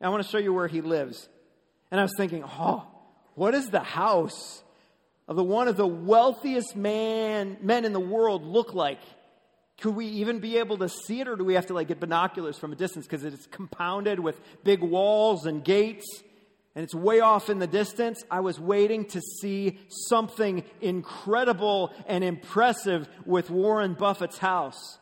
I 0.02 0.10
want 0.10 0.24
to 0.24 0.30
show 0.30 0.38
you 0.38 0.54
where 0.54 0.68
he 0.68 0.82
lives. 0.82 1.28
And 1.92 2.00
I 2.00 2.04
was 2.04 2.14
thinking, 2.18 2.44
Oh, 2.44 2.88
what 3.40 3.52
does 3.52 3.68
the 3.68 3.80
house 3.80 4.62
of 5.26 5.38
the 5.38 5.44
one 5.46 5.70
of 5.70 5.78
the 5.78 5.88
wealthiest 5.88 6.76
man, 6.76 7.56
men 7.62 7.86
in 7.86 7.94
the 7.94 8.00
world 8.00 8.44
look 8.44 8.74
like? 8.74 9.00
Could 9.80 9.96
we 9.96 10.08
even 10.08 10.40
be 10.40 10.58
able 10.58 10.78
to 10.80 10.90
see 10.90 11.22
it, 11.22 11.28
or 11.30 11.38
do 11.38 11.46
we 11.46 11.54
have 11.54 11.68
to 11.68 11.74
like 11.74 11.88
get 11.88 12.02
binoculars 12.02 12.58
from 12.58 12.74
a 12.74 12.76
distance 12.76 13.06
because 13.06 13.24
it's 13.24 13.48
compounded 13.48 14.20
with 14.20 14.38
big 14.66 14.82
walls 14.82 15.46
and 15.46 15.64
gates? 15.64 16.06
and 16.76 16.84
it's 16.84 16.94
way 16.94 17.20
off 17.20 17.50
in 17.50 17.60
the 17.60 17.68
distance. 17.68 18.24
I 18.30 18.42
was 18.42 18.60
waiting 18.60 19.06
to 19.06 19.20
see 19.20 19.80
something 19.90 20.64
incredible 20.82 21.94
and 22.08 22.24
impressive 22.24 23.10
with 23.26 23.50
Warren 23.50 23.96
Buffett's 23.96 24.38
house. 24.38 25.00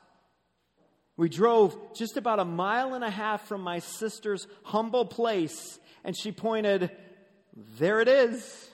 We 1.18 1.28
drove 1.28 1.78
just 1.94 2.18
about 2.18 2.40
a 2.40 2.46
mile 2.46 2.94
and 2.94 3.04
a 3.04 3.10
half 3.10 3.48
from 3.48 3.62
my 3.62 3.80
sister's 3.80 4.48
humble 4.64 5.06
place, 5.06 5.78
and 6.04 6.16
she 6.18 6.32
pointed, 6.32 6.90
There 7.58 8.00
it 8.00 8.08
is. 8.08 8.70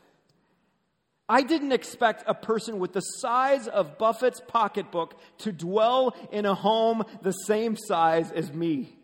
I 1.29 1.43
didn't 1.43 1.73
expect 1.73 2.23
a 2.25 2.33
person 2.33 2.79
with 2.79 2.93
the 2.93 3.01
size 3.01 3.67
of 3.67 3.99
Buffett's 3.99 4.41
pocketbook 4.47 5.19
to 5.39 5.51
dwell 5.51 6.15
in 6.31 6.47
a 6.47 6.55
home 6.55 7.03
the 7.21 7.31
same 7.31 7.77
size 7.77 8.31
as 8.31 8.51
me. 8.51 8.95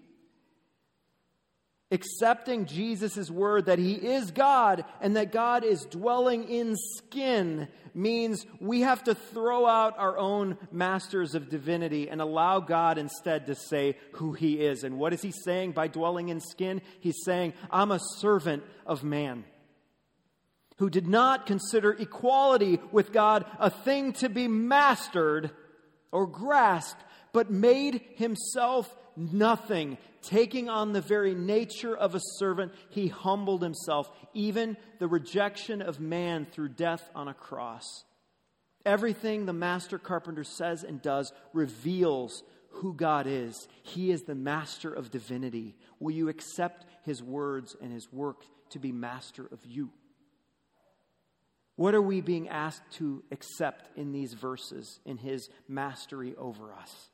Accepting 1.91 2.65
Jesus' 2.65 3.29
word 3.29 3.67
that 3.67 3.77
he 3.77 3.93
is 3.93 4.31
God 4.31 4.85
and 5.01 5.15
that 5.15 5.31
God 5.31 5.63
is 5.63 5.85
dwelling 5.85 6.49
in 6.49 6.75
skin 6.97 7.67
means 7.93 8.43
we 8.59 8.81
have 8.81 9.03
to 9.03 9.13
throw 9.13 9.67
out 9.67 9.97
our 9.99 10.17
own 10.17 10.57
masters 10.71 11.35
of 11.35 11.47
divinity 11.47 12.09
and 12.09 12.21
allow 12.21 12.59
God 12.59 12.97
instead 12.97 13.45
to 13.45 13.55
say 13.55 13.97
who 14.13 14.33
he 14.33 14.61
is. 14.65 14.83
And 14.83 14.97
what 14.97 15.13
is 15.13 15.21
he 15.21 15.31
saying 15.31 15.73
by 15.73 15.87
dwelling 15.87 16.29
in 16.29 16.41
skin? 16.41 16.81
He's 16.99 17.23
saying, 17.23 17.53
I'm 17.69 17.91
a 17.91 17.99
servant 18.17 18.63
of 18.87 19.03
man 19.03 19.45
who 20.77 20.89
did 20.89 21.07
not 21.07 21.45
consider 21.45 21.91
equality 21.91 22.79
with 22.91 23.13
God 23.13 23.45
a 23.59 23.69
thing 23.69 24.13
to 24.13 24.29
be 24.29 24.47
mastered 24.47 25.51
or 26.11 26.27
grasped, 26.27 27.01
but 27.33 27.49
made 27.49 28.01
himself 28.15 28.93
nothing. 29.15 29.97
Taking 30.21 30.69
on 30.69 30.91
the 30.91 31.01
very 31.01 31.35
nature 31.35 31.95
of 31.95 32.15
a 32.15 32.21
servant, 32.37 32.73
he 32.89 33.07
humbled 33.07 33.61
himself, 33.61 34.09
even 34.33 34.75
the 34.99 35.07
rejection 35.07 35.81
of 35.81 35.99
man 35.99 36.47
through 36.51 36.69
death 36.69 37.09
on 37.13 37.27
a 37.27 37.33
cross. 37.33 38.03
Everything 38.85 39.45
the 39.45 39.53
master 39.53 39.97
carpenter 39.97 40.43
says 40.43 40.83
and 40.83 41.01
does 41.01 41.31
reveals 41.53 42.43
who 42.69 42.93
God 42.93 43.25
is. 43.27 43.67
He 43.83 44.11
is 44.11 44.23
the 44.23 44.35
master 44.35 44.93
of 44.93 45.11
divinity. 45.11 45.75
Will 45.99 46.11
you 46.11 46.29
accept 46.29 46.85
his 47.03 47.23
words 47.23 47.75
and 47.81 47.91
his 47.91 48.11
work 48.11 48.43
to 48.71 48.79
be 48.79 48.91
master 48.91 49.47
of 49.51 49.65
you? 49.65 49.89
What 51.75 51.93
are 51.93 52.01
we 52.01 52.21
being 52.21 52.47
asked 52.47 52.89
to 52.93 53.23
accept 53.31 53.97
in 53.97 54.11
these 54.11 54.33
verses 54.33 54.99
in 55.05 55.17
his 55.17 55.49
mastery 55.67 56.33
over 56.37 56.73
us? 56.73 57.09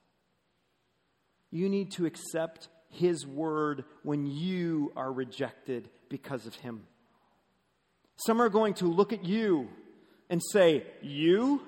You 1.50 1.68
need 1.68 1.92
to 1.94 2.06
accept 2.06 2.70
his 2.90 3.26
word 3.26 3.86
when 4.04 4.26
you 4.28 4.92
are 4.96 5.12
rejected 5.12 5.90
because 6.10 6.46
of 6.46 6.56
him. 6.56 6.84
Some 8.18 8.42
are 8.42 8.50
going 8.50 8.76
to 8.76 8.86
look 8.86 9.14
at 9.14 9.26
you 9.26 9.70
and 10.30 10.42
say, 10.52 10.86
You? 11.02 11.62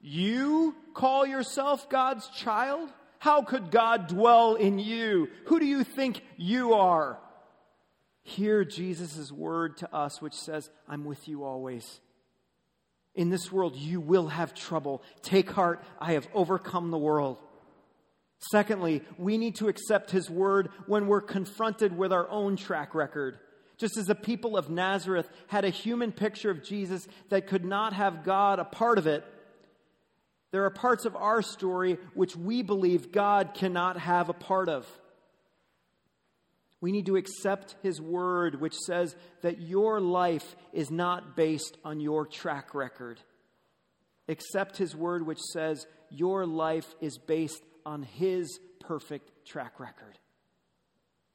You 0.00 0.74
call 0.92 1.26
yourself 1.26 1.88
God's 1.88 2.28
child? 2.28 2.90
How 3.18 3.42
could 3.42 3.70
God 3.70 4.08
dwell 4.08 4.54
in 4.54 4.78
you? 4.78 5.28
Who 5.46 5.58
do 5.58 5.64
you 5.64 5.82
think 5.82 6.20
you 6.36 6.74
are? 6.74 7.18
Hear 8.22 8.64
Jesus' 8.64 9.32
word 9.32 9.78
to 9.78 9.94
us, 9.94 10.20
which 10.20 10.34
says, 10.34 10.68
I'm 10.86 11.04
with 11.04 11.26
you 11.26 11.44
always. 11.44 12.00
In 13.14 13.30
this 13.30 13.52
world, 13.52 13.76
you 13.76 14.00
will 14.00 14.28
have 14.28 14.54
trouble. 14.54 15.02
Take 15.22 15.50
heart, 15.50 15.84
I 16.00 16.14
have 16.14 16.26
overcome 16.34 16.90
the 16.90 16.98
world. 16.98 17.38
Secondly, 18.50 19.02
we 19.16 19.38
need 19.38 19.56
to 19.56 19.68
accept 19.68 20.10
his 20.10 20.28
word 20.28 20.70
when 20.86 21.06
we're 21.06 21.20
confronted 21.20 21.96
with 21.96 22.12
our 22.12 22.28
own 22.28 22.56
track 22.56 22.94
record. 22.94 23.38
Just 23.78 23.96
as 23.96 24.06
the 24.06 24.14
people 24.14 24.56
of 24.56 24.70
Nazareth 24.70 25.28
had 25.46 25.64
a 25.64 25.70
human 25.70 26.12
picture 26.12 26.50
of 26.50 26.62
Jesus 26.62 27.08
that 27.30 27.46
could 27.46 27.64
not 27.64 27.92
have 27.92 28.24
God 28.24 28.58
a 28.58 28.64
part 28.64 28.98
of 28.98 29.06
it, 29.06 29.24
there 30.52 30.64
are 30.64 30.70
parts 30.70 31.04
of 31.04 31.16
our 31.16 31.42
story 31.42 31.98
which 32.14 32.36
we 32.36 32.62
believe 32.62 33.10
God 33.10 33.54
cannot 33.54 33.98
have 33.98 34.28
a 34.28 34.34
part 34.34 34.68
of. 34.68 34.86
We 36.84 36.92
need 36.92 37.06
to 37.06 37.16
accept 37.16 37.76
His 37.82 37.98
word, 37.98 38.60
which 38.60 38.74
says 38.74 39.16
that 39.40 39.58
your 39.58 40.02
life 40.02 40.54
is 40.74 40.90
not 40.90 41.34
based 41.34 41.78
on 41.82 41.98
your 41.98 42.26
track 42.26 42.74
record. 42.74 43.18
Accept 44.28 44.76
His 44.76 44.94
word, 44.94 45.26
which 45.26 45.40
says 45.40 45.86
your 46.10 46.44
life 46.44 46.94
is 47.00 47.16
based 47.16 47.62
on 47.86 48.02
His 48.02 48.60
perfect 48.80 49.46
track 49.46 49.80
record. 49.80 50.18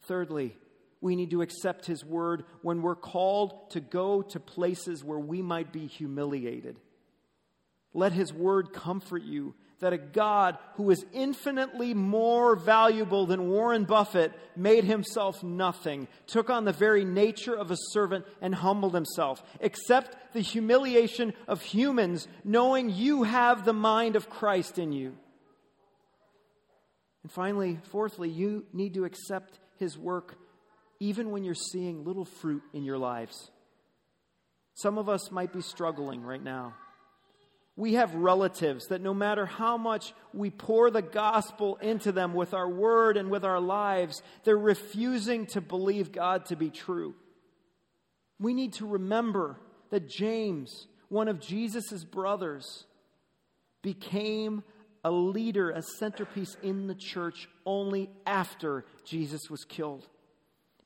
Thirdly, 0.03 0.55
we 1.01 1.15
need 1.15 1.31
to 1.31 1.41
accept 1.41 1.87
His 1.87 2.05
word 2.05 2.43
when 2.61 2.83
we're 2.83 2.93
called 2.93 3.71
to 3.71 3.79
go 3.79 4.21
to 4.21 4.39
places 4.39 5.03
where 5.03 5.17
we 5.17 5.41
might 5.41 5.73
be 5.73 5.87
humiliated. 5.87 6.77
Let 7.95 8.11
His 8.11 8.31
word 8.31 8.71
comfort 8.71 9.23
you 9.23 9.55
that 9.79 9.93
a 9.93 9.98
God 9.98 10.57
who 10.75 10.89
is 10.91 11.05
infinitely 11.13 11.93
more 11.93 12.55
valuable 12.55 13.25
than 13.25 13.50
Warren 13.50 13.86
Buffett 13.86 14.33
made 14.55 14.83
himself 14.83 15.43
nothing, 15.43 16.08
took 16.27 16.49
on 16.49 16.65
the 16.65 16.73
very 16.73 17.06
nature 17.06 17.56
of 17.56 17.71
a 17.71 17.77
servant, 17.91 18.25
and 18.41 18.53
humbled 18.53 18.93
himself. 18.93 19.41
Accept 19.62 20.34
the 20.34 20.41
humiliation 20.41 21.34
of 21.47 21.62
humans, 21.62 22.27
knowing 22.43 22.89
you 22.89 23.23
have 23.23 23.63
the 23.63 23.73
mind 23.73 24.15
of 24.15 24.30
Christ 24.30 24.77
in 24.77 24.91
you. 24.91 25.15
And 27.23 27.32
finally, 27.32 27.80
fourthly, 27.91 28.30
you 28.30 28.65
need 28.73 28.93
to 28.95 29.06
accept 29.06 29.60
his 29.77 29.97
work 29.97 30.38
even 30.99 31.32
when 31.32 31.43
you're 31.43 31.56
seeing 31.56 32.03
little 32.03 32.25
fruit 32.25 32.62
in 32.73 32.84
your 32.84 32.97
lives. 32.97 33.51
Some 34.73 34.97
of 34.97 35.10
us 35.10 35.32
might 35.32 35.53
be 35.53 35.62
struggling 35.62 36.21
right 36.21 36.43
now. 36.43 36.73
We 37.79 37.93
have 37.93 38.13
relatives 38.13 38.87
that 38.87 38.99
no 38.99 39.13
matter 39.13 39.45
how 39.45 39.77
much 39.77 40.13
we 40.33 40.49
pour 40.49 40.91
the 40.91 41.01
gospel 41.01 41.77
into 41.77 42.11
them 42.11 42.33
with 42.33 42.53
our 42.53 42.69
word 42.69 43.15
and 43.15 43.31
with 43.31 43.45
our 43.45 43.61
lives, 43.61 44.21
they're 44.43 44.57
refusing 44.57 45.45
to 45.53 45.61
believe 45.61 46.11
God 46.11 46.47
to 46.47 46.57
be 46.57 46.71
true. 46.71 47.15
We 48.37 48.53
need 48.53 48.73
to 48.73 48.85
remember 48.85 49.61
that 49.91 50.09
James, 50.09 50.87
one 51.07 51.29
of 51.29 51.39
Jesus' 51.39 52.03
brothers, 52.03 52.83
became 53.81 54.61
a 55.05 55.11
leader, 55.11 55.69
a 55.69 55.81
centerpiece 55.81 56.57
in 56.61 56.87
the 56.87 56.95
church 56.95 57.47
only 57.65 58.09
after 58.25 58.83
Jesus 59.05 59.49
was 59.49 59.63
killed. 59.63 60.05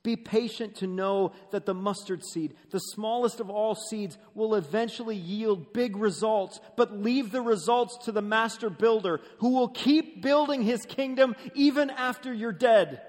Be 0.04 0.18
patient 0.18 0.76
to 0.76 0.88
know 0.88 1.32
that 1.52 1.66
the 1.66 1.74
mustard 1.74 2.26
seed, 2.26 2.56
the 2.72 2.80
smallest 2.80 3.40
of 3.40 3.50
all 3.50 3.74
seeds, 3.74 4.18
will 4.36 4.56
eventually 4.56 5.16
yield 5.16 5.72
big 5.72 5.96
results, 5.96 6.60
but 6.76 7.00
leave 7.00 7.32
the 7.32 7.42
results 7.42 7.98
to 8.06 8.12
the 8.12 8.22
master 8.22 8.70
builder 8.70 9.22
who 9.38 9.54
will 9.54 9.70
keep 9.70 10.22
building 10.22 10.62
his 10.62 10.86
kingdom 10.86 11.36
even 11.56 11.90
after 11.90 12.34
you're 12.34 12.52
dead. 12.52 13.02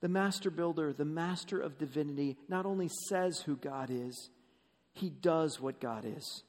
The 0.00 0.08
master 0.08 0.50
builder, 0.50 0.92
the 0.92 1.04
master 1.04 1.60
of 1.60 1.78
divinity, 1.78 2.36
not 2.48 2.66
only 2.66 2.88
says 3.08 3.40
who 3.40 3.56
God 3.56 3.90
is, 3.90 4.30
he 4.92 5.08
does 5.08 5.60
what 5.60 5.80
God 5.80 6.04
is. 6.04 6.42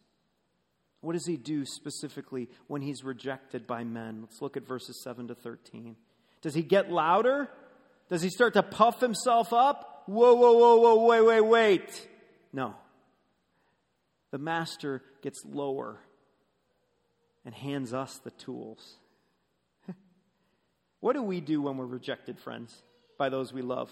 What 1.01 1.13
does 1.13 1.25
he 1.25 1.37
do 1.37 1.65
specifically 1.65 2.49
when 2.67 2.81
he's 2.81 3.03
rejected 3.03 3.67
by 3.67 3.83
men? 3.83 4.19
Let's 4.21 4.41
look 4.41 4.57
at 4.57 4.67
verses 4.67 5.01
7 5.03 5.27
to 5.27 5.35
13. 5.35 5.95
Does 6.41 6.53
he 6.53 6.63
get 6.63 6.91
louder? 6.91 7.49
Does 8.09 8.21
he 8.21 8.29
start 8.29 8.53
to 8.53 8.63
puff 8.63 8.99
himself 8.99 9.53
up? 9.53 10.03
Whoa, 10.07 10.33
whoa, 10.33 10.53
whoa, 10.53 10.77
whoa, 10.77 11.05
wait, 11.05 11.21
wait, 11.21 11.41
wait. 11.41 12.07
No. 12.53 12.75
The 14.31 14.37
master 14.37 15.03
gets 15.21 15.43
lower 15.45 15.99
and 17.45 17.53
hands 17.53 17.93
us 17.93 18.19
the 18.23 18.31
tools. 18.31 18.95
what 20.99 21.13
do 21.13 21.21
we 21.21 21.41
do 21.41 21.61
when 21.61 21.77
we're 21.77 21.85
rejected, 21.85 22.39
friends, 22.39 22.81
by 23.17 23.29
those 23.29 23.53
we 23.53 23.61
love? 23.61 23.91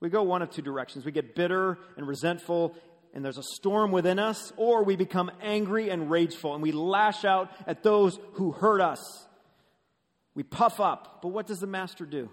We 0.00 0.10
go 0.10 0.22
one 0.22 0.42
of 0.42 0.50
two 0.50 0.62
directions. 0.62 1.04
We 1.04 1.12
get 1.12 1.34
bitter 1.34 1.78
and 1.96 2.06
resentful, 2.06 2.74
and 3.16 3.24
there's 3.24 3.38
a 3.38 3.42
storm 3.42 3.92
within 3.92 4.18
us, 4.18 4.52
or 4.58 4.84
we 4.84 4.94
become 4.94 5.30
angry 5.40 5.88
and 5.88 6.10
rageful, 6.10 6.52
and 6.52 6.62
we 6.62 6.70
lash 6.70 7.24
out 7.24 7.50
at 7.66 7.82
those 7.82 8.18
who 8.34 8.52
hurt 8.52 8.82
us. 8.82 9.26
We 10.34 10.42
puff 10.42 10.80
up. 10.80 11.20
But 11.22 11.28
what 11.28 11.46
does 11.46 11.60
the 11.60 11.66
master 11.66 12.04
do? 12.04 12.28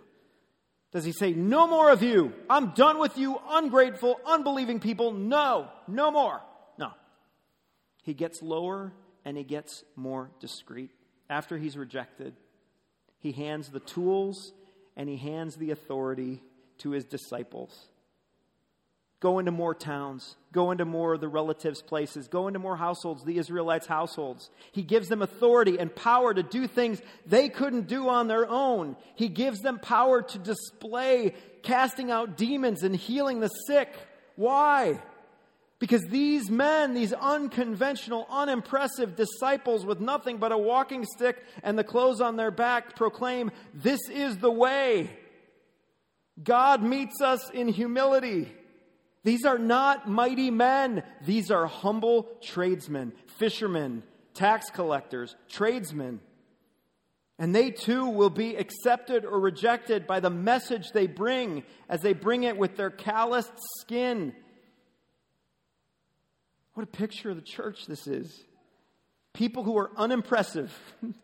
Does 0.91 1.06
he 1.06 1.13
say, 1.13 1.32
No 1.32 1.67
more 1.67 1.89
of 1.89 2.04
you? 2.04 2.34
I'm 2.50 2.72
done 2.72 3.00
with 3.00 3.17
you, 3.17 3.39
ungrateful, 3.48 4.19
unbelieving 4.26 4.82
people. 4.82 5.13
No, 5.13 5.69
no 5.88 6.12
more. 6.12 6.41
No. 6.78 6.91
He 8.04 8.13
gets 8.13 8.41
lower 8.41 8.91
and 9.24 9.38
he 9.38 9.46
gets 9.46 9.86
more 9.96 10.32
discreet. 10.41 10.91
After 11.30 11.58
he's 11.58 11.78
rejected, 11.78 12.36
he 13.19 13.32
hands 13.32 13.69
the 13.69 13.80
tools 13.80 14.52
and 14.98 15.08
he 15.08 15.15
hands 15.15 15.56
the 15.56 15.72
authority 15.72 16.43
to 16.80 16.89
his 16.89 17.06
disciples. 17.06 17.88
Go 19.24 19.40
into 19.40 19.52
more 19.52 19.74
towns. 19.74 20.36
Go 20.52 20.72
into 20.72 20.84
more 20.84 21.14
of 21.14 21.22
the 21.22 21.30
relatives' 21.30 21.82
places. 21.82 22.28
Go 22.28 22.50
into 22.50 22.60
more 22.60 22.76
households, 22.76 23.24
the 23.24 23.38
Israelites' 23.38 23.88
households. 23.88 24.50
He 24.74 24.82
gives 24.84 25.08
them 25.08 25.22
authority 25.22 25.80
and 25.80 25.96
power 25.96 26.34
to 26.34 26.44
do 26.44 26.68
things 26.68 27.02
they 27.26 27.48
couldn't 27.48 27.88
do 27.88 28.10
on 28.10 28.28
their 28.28 28.46
own. 28.46 28.98
He 29.16 29.30
gives 29.30 29.62
them 29.62 29.80
power 29.80 30.22
to 30.24 30.38
display 30.38 31.36
casting 31.62 32.12
out 32.12 32.36
demons 32.36 32.84
and 32.84 32.94
healing 32.94 33.40
the 33.40 33.48
sick. 33.48 33.96
Why? 34.36 35.02
Because 35.80 36.04
these 36.04 36.50
men, 36.50 36.94
these 36.94 37.14
unconventional, 37.14 38.28
unimpressive 38.30 39.16
disciples 39.16 39.86
with 39.86 40.02
nothing 40.02 40.38
but 40.38 40.52
a 40.52 40.58
walking 40.58 41.06
stick 41.06 41.42
and 41.64 41.80
the 41.80 41.86
clothes 41.86 42.20
on 42.20 42.36
their 42.36 42.52
back 42.52 42.98
proclaim, 42.98 43.52
This 43.74 44.02
is 44.10 44.36
the 44.40 44.52
way. 44.52 45.10
God 46.44 46.84
meets 46.84 47.22
us 47.22 47.50
in 47.52 47.70
humility. 47.70 48.52
These 49.24 49.46
are 49.46 49.58
not 49.58 50.10
mighty 50.10 50.52
men. 50.52 51.04
These 51.26 51.50
are 51.50 51.66
humble 51.66 52.28
tradesmen, 52.42 53.14
fishermen, 53.38 54.04
tax 54.34 54.70
collectors, 54.70 55.36
tradesmen. 55.50 56.20
And 57.40 57.56
they 57.56 57.72
too 57.72 58.08
will 58.08 58.30
be 58.30 58.56
accepted 58.56 59.26
or 59.26 59.40
rejected 59.40 60.06
by 60.06 60.20
the 60.20 60.30
message 60.30 60.92
they 60.92 61.08
bring 61.08 61.64
as 61.90 62.02
they 62.02 62.14
bring 62.14 62.44
it 62.44 62.58
with 62.58 62.76
their 62.76 62.90
calloused 62.90 63.54
skin. 63.80 64.34
What 66.74 66.84
a 66.84 66.88
picture 66.88 67.30
of 67.30 67.36
the 67.36 67.42
church 67.42 67.86
this 67.88 68.08
is. 68.08 68.44
People 69.34 69.64
who 69.64 69.78
are 69.78 69.92
unimpressive, 69.98 70.78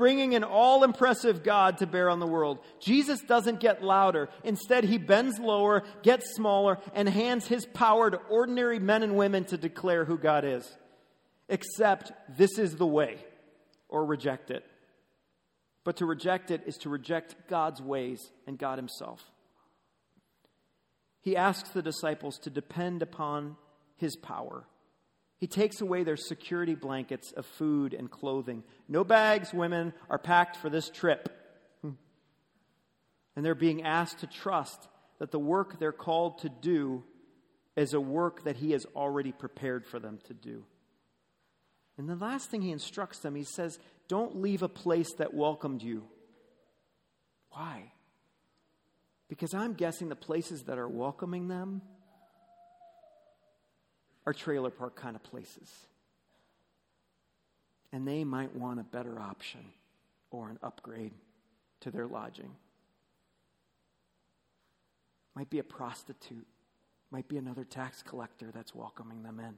bringing 0.00 0.34
an 0.34 0.44
all 0.44 0.82
impressive 0.82 1.42
God 1.42 1.76
to 1.78 1.86
bear 1.86 2.08
on 2.08 2.20
the 2.20 2.26
world. 2.26 2.58
Jesus 2.80 3.20
doesn't 3.20 3.60
get 3.60 3.84
louder. 3.84 4.30
Instead, 4.44 4.84
he 4.84 4.96
bends 4.96 5.38
lower, 5.38 5.82
gets 6.02 6.34
smaller, 6.34 6.78
and 6.94 7.06
hands 7.06 7.46
his 7.46 7.66
power 7.66 8.10
to 8.10 8.16
ordinary 8.30 8.78
men 8.78 9.02
and 9.02 9.14
women 9.14 9.44
to 9.44 9.58
declare 9.58 10.06
who 10.06 10.16
God 10.16 10.46
is. 10.46 10.66
Except 11.50 12.12
this 12.38 12.58
is 12.58 12.76
the 12.76 12.86
way, 12.86 13.18
or 13.90 14.06
reject 14.06 14.50
it. 14.50 14.64
But 15.84 15.98
to 15.98 16.06
reject 16.06 16.50
it 16.50 16.62
is 16.64 16.78
to 16.78 16.88
reject 16.88 17.36
God's 17.46 17.82
ways 17.82 18.30
and 18.46 18.56
God 18.56 18.78
Himself. 18.78 19.22
He 21.20 21.36
asks 21.36 21.68
the 21.68 21.82
disciples 21.82 22.38
to 22.38 22.48
depend 22.48 23.02
upon 23.02 23.56
His 23.96 24.16
power. 24.16 24.64
He 25.40 25.46
takes 25.46 25.80
away 25.80 26.04
their 26.04 26.18
security 26.18 26.74
blankets 26.74 27.32
of 27.32 27.46
food 27.46 27.94
and 27.94 28.10
clothing. 28.10 28.62
No 28.88 29.04
bags, 29.04 29.54
women, 29.54 29.94
are 30.10 30.18
packed 30.18 30.56
for 30.56 30.68
this 30.68 30.90
trip. 30.90 31.30
And 31.82 33.44
they're 33.46 33.54
being 33.54 33.84
asked 33.84 34.18
to 34.18 34.26
trust 34.26 34.88
that 35.18 35.30
the 35.30 35.38
work 35.38 35.78
they're 35.78 35.92
called 35.92 36.40
to 36.40 36.50
do 36.50 37.04
is 37.74 37.94
a 37.94 38.00
work 38.00 38.44
that 38.44 38.56
He 38.56 38.72
has 38.72 38.84
already 38.94 39.32
prepared 39.32 39.86
for 39.86 39.98
them 39.98 40.18
to 40.26 40.34
do. 40.34 40.64
And 41.96 42.06
the 42.06 42.16
last 42.16 42.50
thing 42.50 42.60
He 42.60 42.70
instructs 42.70 43.20
them, 43.20 43.34
He 43.34 43.44
says, 43.44 43.78
Don't 44.08 44.36
leave 44.36 44.62
a 44.62 44.68
place 44.68 45.14
that 45.14 45.32
welcomed 45.32 45.82
you. 45.82 46.04
Why? 47.52 47.92
Because 49.28 49.54
I'm 49.54 49.72
guessing 49.72 50.10
the 50.10 50.16
places 50.16 50.64
that 50.64 50.76
are 50.76 50.88
welcoming 50.88 51.48
them 51.48 51.80
are 54.30 54.32
trailer 54.32 54.70
park 54.70 54.94
kind 54.94 55.16
of 55.16 55.22
places. 55.24 55.68
And 57.92 58.06
they 58.06 58.22
might 58.22 58.54
want 58.54 58.78
a 58.78 58.84
better 58.84 59.18
option 59.18 59.60
or 60.30 60.48
an 60.48 60.58
upgrade 60.62 61.10
to 61.80 61.90
their 61.90 62.06
lodging. 62.06 62.54
Might 65.34 65.50
be 65.50 65.58
a 65.58 65.64
prostitute, 65.64 66.46
might 67.10 67.26
be 67.26 67.38
another 67.38 67.64
tax 67.64 68.02
collector 68.02 68.52
that's 68.54 68.72
welcoming 68.72 69.24
them 69.24 69.40
in. 69.40 69.54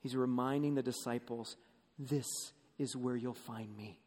He's 0.00 0.16
reminding 0.16 0.74
the 0.74 0.82
disciples 0.82 1.56
this 2.00 2.26
is 2.76 2.96
where 2.96 3.14
you'll 3.14 3.34
find 3.34 3.74
me 3.76 4.00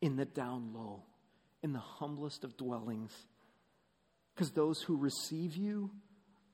in 0.00 0.14
the 0.14 0.26
down 0.26 0.70
low, 0.72 1.02
in 1.64 1.72
the 1.72 1.80
humblest 1.80 2.44
of 2.44 2.56
dwellings. 2.56 3.12
Because 4.32 4.52
those 4.52 4.80
who 4.80 4.96
receive 4.96 5.56
you 5.56 5.90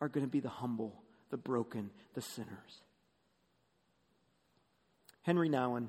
are 0.00 0.08
going 0.08 0.24
to 0.24 0.30
be 0.30 0.40
the 0.40 0.48
humble, 0.48 1.02
the 1.30 1.36
broken, 1.36 1.90
the 2.14 2.20
sinners. 2.20 2.82
Henry 5.22 5.48
Nouwen, 5.48 5.88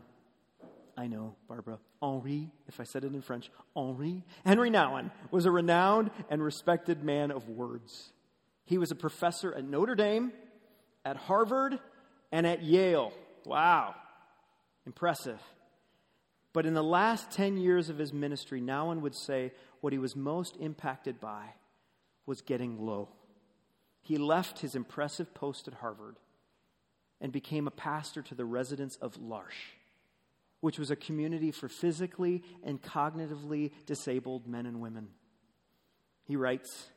I 0.97 1.07
know, 1.07 1.35
Barbara, 1.47 1.79
Henri, 2.01 2.49
if 2.67 2.79
I 2.79 2.83
said 2.83 3.03
it 3.03 3.13
in 3.13 3.21
French, 3.21 3.49
Henri. 3.75 4.23
Henry 4.45 4.69
Nouwen 4.69 5.11
was 5.31 5.45
a 5.45 5.51
renowned 5.51 6.11
and 6.29 6.43
respected 6.43 7.03
man 7.03 7.31
of 7.31 7.47
words. 7.49 8.11
He 8.65 8.77
was 8.77 8.91
a 8.91 8.95
professor 8.95 9.53
at 9.53 9.63
Notre 9.63 9.95
Dame, 9.95 10.31
at 11.05 11.17
Harvard, 11.17 11.79
and 12.31 12.45
at 12.45 12.61
Yale. 12.61 13.13
Wow, 13.45 13.95
impressive. 14.85 15.41
But 16.53 16.65
in 16.65 16.73
the 16.73 16.83
last 16.83 17.31
10 17.31 17.57
years 17.57 17.89
of 17.89 17.97
his 17.97 18.11
ministry, 18.11 18.61
Nouwen 18.61 19.01
would 19.01 19.15
say 19.15 19.53
what 19.79 19.93
he 19.93 19.99
was 19.99 20.15
most 20.15 20.57
impacted 20.59 21.19
by 21.19 21.53
was 22.25 22.41
getting 22.41 22.85
low 22.85 23.09
he 24.01 24.17
left 24.17 24.59
his 24.59 24.75
impressive 24.75 25.33
post 25.33 25.67
at 25.67 25.75
Harvard 25.75 26.17
and 27.19 27.31
became 27.31 27.67
a 27.67 27.71
pastor 27.71 28.21
to 28.23 28.35
the 28.35 28.45
residents 28.45 28.95
of 28.97 29.17
L'Arche, 29.17 29.77
which 30.59 30.79
was 30.79 30.91
a 30.91 30.95
community 30.95 31.51
for 31.51 31.69
physically 31.69 32.43
and 32.63 32.81
cognitively 32.81 33.71
disabled 33.85 34.47
men 34.47 34.65
and 34.65 34.81
women. 34.81 35.09
He 36.25 36.35
writes, 36.35 36.87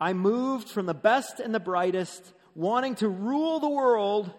I 0.00 0.12
moved 0.12 0.68
from 0.68 0.86
the 0.86 0.94
best 0.94 1.40
and 1.40 1.54
the 1.54 1.60
brightest, 1.60 2.32
wanting 2.54 2.94
to 2.96 3.08
rule 3.08 3.60
the 3.60 3.68
world, 3.68 4.32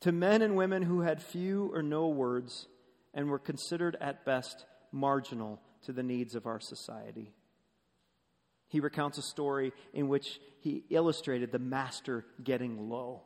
to 0.00 0.12
men 0.12 0.42
and 0.42 0.54
women 0.54 0.82
who 0.82 1.00
had 1.00 1.22
few 1.22 1.72
or 1.72 1.82
no 1.82 2.08
words 2.08 2.66
and 3.14 3.30
were 3.30 3.38
considered 3.38 3.96
at 4.00 4.26
best 4.26 4.66
marginal 4.92 5.62
to 5.84 5.92
the 5.92 6.02
needs 6.02 6.34
of 6.34 6.46
our 6.46 6.60
society. 6.60 7.32
He 8.74 8.80
recounts 8.80 9.18
a 9.18 9.22
story 9.22 9.72
in 9.92 10.08
which 10.08 10.40
he 10.58 10.82
illustrated 10.90 11.52
the 11.52 11.60
master 11.60 12.26
getting 12.42 12.90
low. 12.90 13.22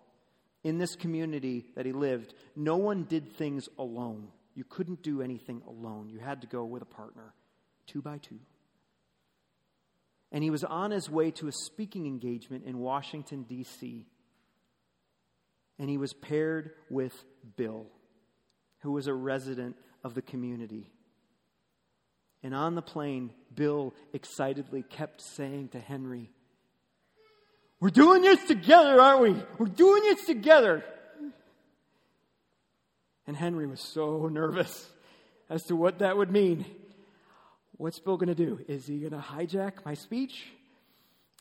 In 0.63 0.77
this 0.77 0.95
community 0.95 1.65
that 1.75 1.87
he 1.87 1.93
lived, 1.93 2.35
no 2.55 2.77
one 2.77 3.05
did 3.05 3.33
things 3.33 3.67
alone. 3.79 4.29
You 4.55 4.65
couldn't 4.65 5.03
do 5.03 5.23
anything 5.23 5.63
alone. 5.67 6.11
You 6.11 6.19
had 6.19 6.43
to 6.43 6.47
go 6.47 6.67
with 6.67 6.83
a 6.83 6.85
partner, 6.85 7.33
two 7.87 8.03
by 8.03 8.19
two. 8.19 8.41
And 10.31 10.45
he 10.45 10.51
was 10.51 10.65
on 10.65 10.91
his 10.91 11.09
way 11.09 11.31
to 11.31 11.49
a 11.49 11.53
speaking 11.53 12.05
engagement 12.05 12.67
in 12.67 12.79
Washington, 12.79 13.45
D.C. 13.45 14.05
And 15.79 15.89
he 15.89 15.97
was 15.97 16.13
paired 16.13 16.73
with 16.91 17.25
Bill, 17.57 17.87
who 18.81 18.93
was 18.93 19.07
a 19.07 19.15
resident 19.15 19.77
of 20.05 20.13
the 20.13 20.21
community. 20.21 20.93
And 22.43 22.55
on 22.55 22.75
the 22.75 22.83
plane, 22.83 23.33
Bill 23.55 23.95
excitedly 24.13 24.83
kept 24.83 25.21
saying 25.21 25.69
to 25.71 25.81
Henry, 25.81 26.31
We're 27.81 27.91
doing 27.91 28.23
this 28.23 28.45
together, 28.45 29.01
aren't 29.01 29.23
we? 29.23 29.43
We're 29.59 29.67
doing 29.67 30.03
this 30.05 30.25
together. 30.25 30.85
And 33.27 33.37
Henry 33.37 33.67
was 33.67 33.81
so 33.81 34.29
nervous 34.29 34.89
as 35.51 35.65
to 35.65 35.77
what 35.77 35.99
that 35.99 36.17
would 36.17 36.31
mean. 36.31 36.65
What's 37.77 37.99
Bill 37.99 38.17
going 38.17 38.29
to 38.29 38.35
do? 38.35 38.61
Is 38.67 38.87
he 38.87 39.01
going 39.01 39.13
to 39.13 39.19
hijack 39.19 39.85
my 39.85 39.95
speech? 39.95 40.47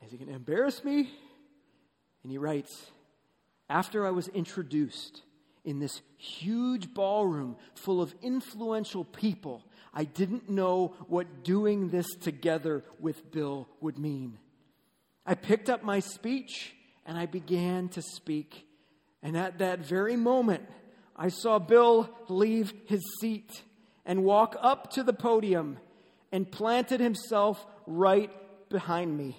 Is 0.05 0.11
he 0.11 0.17
going 0.17 0.29
to 0.29 0.35
embarrass 0.35 0.83
me? 0.83 1.09
And 2.23 2.31
he 2.31 2.37
writes 2.37 2.91
After 3.69 4.05
I 4.05 4.11
was 4.11 4.27
introduced 4.29 5.21
in 5.63 5.79
this 5.79 6.01
huge 6.17 6.93
ballroom 6.93 7.55
full 7.75 8.01
of 8.01 8.13
influential 8.21 9.03
people, 9.03 9.63
I 9.97 10.03
didn't 10.03 10.47
know 10.47 10.93
what 11.07 11.43
doing 11.43 11.89
this 11.89 12.05
together 12.21 12.83
with 12.99 13.31
Bill 13.31 13.67
would 13.81 13.97
mean. 13.97 14.37
I 15.25 15.33
picked 15.33 15.71
up 15.71 15.83
my 15.83 16.01
speech 16.01 16.75
and 17.07 17.17
I 17.17 17.25
began 17.25 17.89
to 17.89 18.03
speak. 18.03 18.67
And 19.23 19.35
at 19.35 19.57
that 19.57 19.79
very 19.79 20.15
moment, 20.15 20.61
I 21.15 21.29
saw 21.29 21.57
Bill 21.57 22.15
leave 22.29 22.75
his 22.85 23.01
seat 23.19 23.63
and 24.05 24.23
walk 24.23 24.55
up 24.61 24.91
to 24.91 25.01
the 25.01 25.13
podium 25.13 25.79
and 26.31 26.51
planted 26.51 26.99
himself 26.99 27.65
right 27.87 28.29
behind 28.69 29.17
me. 29.17 29.35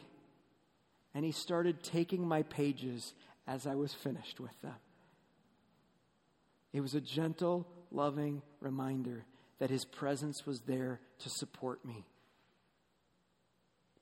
And 1.15 1.25
he 1.25 1.31
started 1.31 1.85
taking 1.85 2.27
my 2.27 2.43
pages 2.43 3.15
as 3.47 3.65
I 3.65 3.77
was 3.77 3.95
finished 3.95 4.41
with 4.41 4.61
them. 4.63 4.75
It 6.73 6.81
was 6.81 6.97
a 6.97 7.01
gentle, 7.01 7.65
loving 7.93 8.43
reminder 8.61 9.25
that 9.59 9.71
his 9.71 9.85
presence 9.85 10.47
was 10.47 10.61
there 10.61 11.01
to 11.21 11.29
support 11.29 11.85
me. 11.85 12.05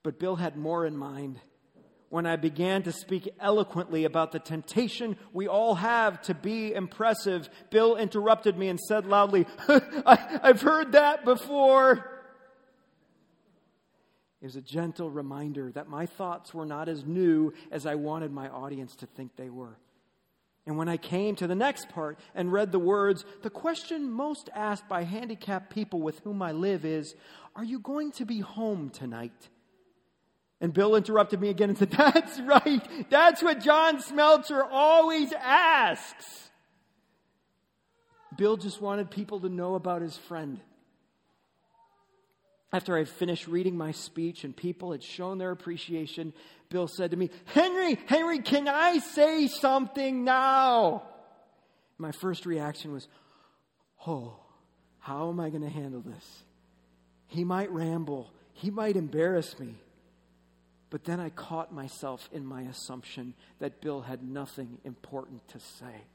But 0.03 0.19
Bill 0.19 0.37
had 0.37 0.57
more 0.57 0.87
in 0.87 0.97
mind. 0.97 1.41
When 2.09 2.27
I 2.27 2.37
began 2.37 2.85
to 2.85 2.93
speak 2.93 3.29
eloquently 3.41 4.05
about 4.05 4.31
the 4.31 4.39
temptation 4.39 5.17
we 5.33 5.49
all 5.49 5.75
have 5.75 6.23
to 6.23 6.35
be 6.35 6.73
impressive, 6.73 7.49
Bill 7.71 7.97
interrupted 7.97 8.57
me 8.57 8.69
and 8.69 8.79
said 8.79 9.07
loudly, 9.07 9.47
I, 9.69 10.39
have 10.45 10.61
heard 10.61 10.93
that 10.93 11.25
before. 11.25 12.17
It 14.41 14.45
was 14.45 14.57
a 14.57 14.63
gentle 14.63 15.11
reminder 15.11 15.73
that 15.73 15.89
my 15.89 16.07
thoughts 16.07 16.55
were 16.55 16.67
not 16.67 16.89
as 16.89 17.05
new 17.05 17.53
as 17.73 17.87
I 17.87 17.97
wanted 17.97 18.31
my 18.31 18.49
audience 18.49 18.95
to 18.97 19.07
think 19.07 19.35
they 19.35 19.51
were. 19.51 19.77
And 20.67 20.77
when 20.77 20.89
I 20.89 20.97
came 20.97 21.37
to 21.37 21.47
the 21.47 21.55
next 21.55 21.89
part 21.89 22.19
and 22.35 22.53
read 22.53 22.73
the 22.73 22.79
words, 22.81 23.25
the 23.43 23.51
question 23.51 24.11
most 24.11 24.51
asked 24.55 24.89
by 24.89 25.05
handicapped 25.05 25.71
people 25.71 26.03
with 26.03 26.19
whom 26.21 26.43
I 26.43 26.53
live 26.53 26.85
is 26.85 27.15
Are 27.55 27.65
you 27.65 27.79
going 27.79 28.11
to 28.13 28.25
be 28.25 28.41
home 28.41 28.91
tonight? 28.91 29.49
And 30.61 30.73
Bill 30.73 30.97
interrupted 30.97 31.41
me 31.41 31.51
again 31.51 31.69
and 31.69 31.79
said, 31.79 31.91
That's 31.97 32.41
right. 32.41 33.11
That's 33.11 33.43
what 33.43 33.61
John 33.61 33.99
Smeltzer 33.99 34.67
always 34.69 35.33
asks. 35.33 36.51
Bill 38.37 38.57
just 38.57 38.81
wanted 38.81 39.11
people 39.11 39.41
to 39.41 39.49
know 39.49 39.77
about 39.77 40.03
his 40.03 40.17
friend. 40.17 40.61
After 42.73 42.97
I 42.97 43.05
finished 43.05 43.47
reading 43.47 43.77
my 43.77 43.93
speech 43.93 44.43
and 44.43 44.55
people 44.55 44.93
had 44.93 45.03
shown 45.03 45.39
their 45.39 45.53
appreciation, 45.53 46.35
Bill 46.69 46.89
said 46.89 47.13
to 47.13 47.17
me, 47.17 47.31
Henry, 47.47 47.99
Henry, 48.07 48.41
can 48.41 48.69
I 48.69 48.99
say 48.99 49.47
something 49.47 50.25
now? 50.25 51.03
My 51.99 52.13
first 52.13 52.47
reaction 52.47 52.93
was, 52.93 53.09
Oh, 54.07 54.37
How 54.99 55.29
am 55.29 55.41
I 55.41 55.51
going 55.51 55.63
to 55.63 55.69
handle 55.69 56.01
this? 56.01 56.43
He 57.29 57.45
might 57.45 57.71
ramble, 57.71 58.33
he 58.53 58.71
might 58.71 58.97
embarrass 58.97 59.59
me. 59.59 59.75
But 60.91 61.05
then 61.05 61.19
I 61.19 61.31
caught 61.31 61.75
myself 61.75 62.29
in 62.33 62.47
my 62.47 62.63
assumption 62.63 63.35
that 63.59 63.81
Bill 63.81 64.03
had 64.03 64.23
nothing 64.23 64.79
important 64.85 65.47
to 65.49 65.59
say. 65.59 66.07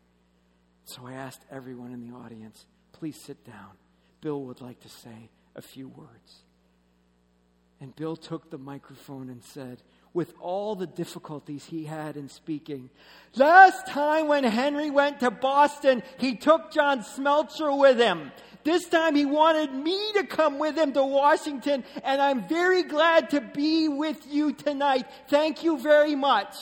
So 0.85 1.05
I 1.05 1.13
asked 1.13 1.41
everyone 1.51 1.91
in 1.91 2.09
the 2.09 2.15
audience, 2.15 2.65
please 2.93 3.21
sit 3.21 3.45
down. 3.45 3.71
Bill 4.21 4.41
would 4.43 4.61
like 4.61 4.79
to 4.81 4.89
say 4.89 5.29
a 5.55 5.61
few 5.61 5.89
words. 5.89 6.43
And 7.79 7.95
Bill 7.95 8.15
took 8.15 8.49
the 8.49 8.57
microphone 8.57 9.29
and 9.29 9.43
said, 9.43 9.81
with 10.13 10.33
all 10.39 10.75
the 10.75 10.87
difficulties 10.87 11.65
he 11.65 11.85
had 11.85 12.17
in 12.17 12.29
speaking, 12.29 12.89
Last 13.35 13.87
time 13.87 14.27
when 14.27 14.43
Henry 14.43 14.89
went 14.89 15.21
to 15.21 15.31
Boston, 15.31 16.03
he 16.17 16.35
took 16.35 16.71
John 16.71 16.99
Smeltzer 16.99 17.77
with 17.77 17.97
him. 17.97 18.31
This 18.63 18.87
time 18.87 19.15
he 19.15 19.25
wanted 19.25 19.73
me 19.73 20.13
to 20.13 20.25
come 20.25 20.59
with 20.59 20.77
him 20.77 20.93
to 20.93 21.03
Washington, 21.03 21.83
and 22.03 22.21
I'm 22.21 22.47
very 22.47 22.83
glad 22.83 23.31
to 23.31 23.41
be 23.41 23.87
with 23.87 24.27
you 24.29 24.53
tonight. 24.53 25.07
Thank 25.29 25.63
you 25.63 25.79
very 25.79 26.15
much. 26.15 26.55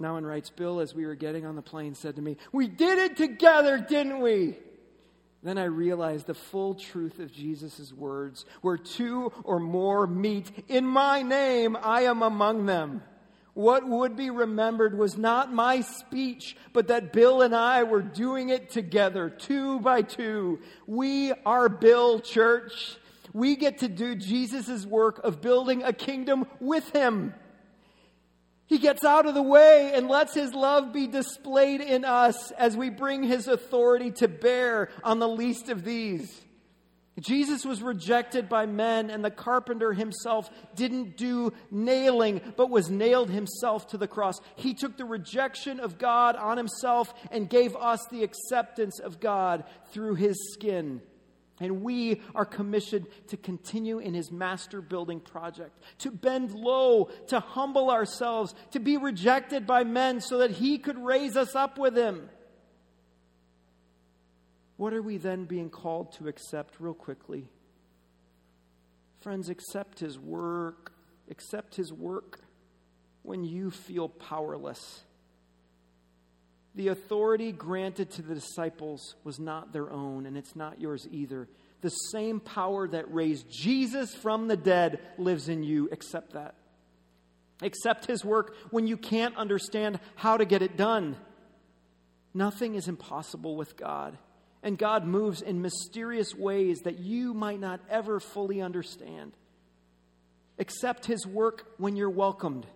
Nouwen 0.00 0.26
writes, 0.26 0.50
Bill, 0.50 0.80
as 0.80 0.94
we 0.94 1.06
were 1.06 1.14
getting 1.14 1.46
on 1.46 1.56
the 1.56 1.62
plane, 1.62 1.94
said 1.94 2.16
to 2.16 2.22
me, 2.22 2.36
We 2.52 2.68
did 2.68 2.98
it 2.98 3.16
together, 3.16 3.78
didn't 3.78 4.20
we? 4.20 4.56
Then 5.42 5.58
I 5.58 5.64
realized 5.64 6.26
the 6.26 6.34
full 6.34 6.74
truth 6.74 7.18
of 7.18 7.32
Jesus' 7.32 7.92
words 7.92 8.44
where 8.62 8.76
two 8.76 9.32
or 9.44 9.60
more 9.60 10.06
meet 10.06 10.50
in 10.68 10.86
my 10.86 11.22
name, 11.22 11.76
I 11.80 12.02
am 12.02 12.22
among 12.22 12.66
them. 12.66 13.02
What 13.54 13.88
would 13.88 14.16
be 14.16 14.28
remembered 14.28 14.98
was 14.98 15.16
not 15.16 15.50
my 15.50 15.80
speech, 15.80 16.56
but 16.74 16.88
that 16.88 17.12
Bill 17.12 17.40
and 17.40 17.54
I 17.54 17.84
were 17.84 18.02
doing 18.02 18.50
it 18.50 18.68
together, 18.68 19.30
two 19.30 19.80
by 19.80 20.02
two. 20.02 20.60
We 20.86 21.32
are 21.46 21.70
Bill 21.70 22.20
Church. 22.20 22.98
We 23.32 23.56
get 23.56 23.78
to 23.78 23.88
do 23.88 24.14
Jesus' 24.14 24.84
work 24.84 25.24
of 25.24 25.40
building 25.40 25.82
a 25.82 25.92
kingdom 25.94 26.46
with 26.60 26.90
him. 26.90 27.32
He 28.66 28.78
gets 28.78 29.04
out 29.04 29.26
of 29.26 29.34
the 29.34 29.42
way 29.42 29.92
and 29.94 30.08
lets 30.08 30.34
his 30.34 30.52
love 30.52 30.92
be 30.92 31.06
displayed 31.06 31.80
in 31.80 32.04
us 32.04 32.50
as 32.52 32.76
we 32.76 32.90
bring 32.90 33.22
his 33.22 33.46
authority 33.46 34.10
to 34.12 34.28
bear 34.28 34.90
on 35.04 35.20
the 35.20 35.28
least 35.28 35.68
of 35.68 35.84
these. 35.84 36.42
Jesus 37.20 37.64
was 37.64 37.80
rejected 37.80 38.46
by 38.48 38.66
men, 38.66 39.08
and 39.08 39.24
the 39.24 39.30
carpenter 39.30 39.94
himself 39.94 40.50
didn't 40.74 41.16
do 41.16 41.52
nailing, 41.70 42.42
but 42.56 42.68
was 42.68 42.90
nailed 42.90 43.30
himself 43.30 43.86
to 43.88 43.96
the 43.96 44.08
cross. 44.08 44.38
He 44.56 44.74
took 44.74 44.98
the 44.98 45.06
rejection 45.06 45.80
of 45.80 45.98
God 45.98 46.36
on 46.36 46.58
himself 46.58 47.14
and 47.30 47.48
gave 47.48 47.74
us 47.74 48.04
the 48.10 48.22
acceptance 48.22 48.98
of 48.98 49.18
God 49.18 49.64
through 49.92 50.16
his 50.16 50.52
skin. 50.52 51.00
And 51.58 51.82
we 51.82 52.20
are 52.34 52.44
commissioned 52.44 53.06
to 53.28 53.36
continue 53.36 53.98
in 53.98 54.12
his 54.12 54.30
master 54.30 54.82
building 54.82 55.20
project, 55.20 55.78
to 56.00 56.10
bend 56.10 56.52
low, 56.52 57.10
to 57.28 57.40
humble 57.40 57.90
ourselves, 57.90 58.54
to 58.72 58.80
be 58.80 58.98
rejected 58.98 59.66
by 59.66 59.84
men 59.84 60.20
so 60.20 60.38
that 60.38 60.50
he 60.50 60.78
could 60.78 60.98
raise 60.98 61.36
us 61.36 61.54
up 61.54 61.78
with 61.78 61.96
him. 61.96 62.28
What 64.76 64.92
are 64.92 65.02
we 65.02 65.16
then 65.16 65.44
being 65.44 65.70
called 65.70 66.12
to 66.14 66.28
accept, 66.28 66.74
real 66.78 66.94
quickly? 66.94 67.48
Friends, 69.20 69.48
accept 69.48 70.00
His 70.00 70.18
work. 70.18 70.92
Accept 71.30 71.74
His 71.74 71.92
work 71.92 72.40
when 73.22 73.44
you 73.44 73.70
feel 73.70 74.08
powerless. 74.08 75.02
The 76.76 76.88
authority 76.88 77.52
granted 77.52 78.10
to 78.12 78.22
the 78.22 78.34
disciples 78.34 79.16
was 79.24 79.40
not 79.40 79.72
their 79.72 79.90
own, 79.90 80.26
and 80.26 80.36
it's 80.36 80.54
not 80.54 80.80
yours 80.80 81.08
either. 81.10 81.48
The 81.80 81.88
same 81.88 82.38
power 82.38 82.86
that 82.88 83.12
raised 83.12 83.46
Jesus 83.50 84.14
from 84.14 84.48
the 84.48 84.56
dead 84.56 85.00
lives 85.18 85.48
in 85.48 85.62
you. 85.62 85.88
Accept 85.90 86.34
that. 86.34 86.54
Accept 87.62 88.06
His 88.06 88.24
work 88.24 88.54
when 88.70 88.86
you 88.86 88.96
can't 88.96 89.36
understand 89.36 89.98
how 90.14 90.36
to 90.36 90.44
get 90.44 90.62
it 90.62 90.76
done. 90.76 91.16
Nothing 92.34 92.74
is 92.74 92.88
impossible 92.88 93.56
with 93.56 93.76
God 93.76 94.18
and 94.66 94.76
God 94.76 95.06
moves 95.06 95.42
in 95.42 95.62
mysterious 95.62 96.34
ways 96.34 96.80
that 96.80 96.98
you 96.98 97.34
might 97.34 97.60
not 97.60 97.80
ever 97.88 98.18
fully 98.18 98.60
understand. 98.60 99.32
Accept 100.58 101.06
His 101.06 101.24
work 101.24 101.68
when 101.78 101.94
you're 101.94 102.10
welcomed. 102.10 102.66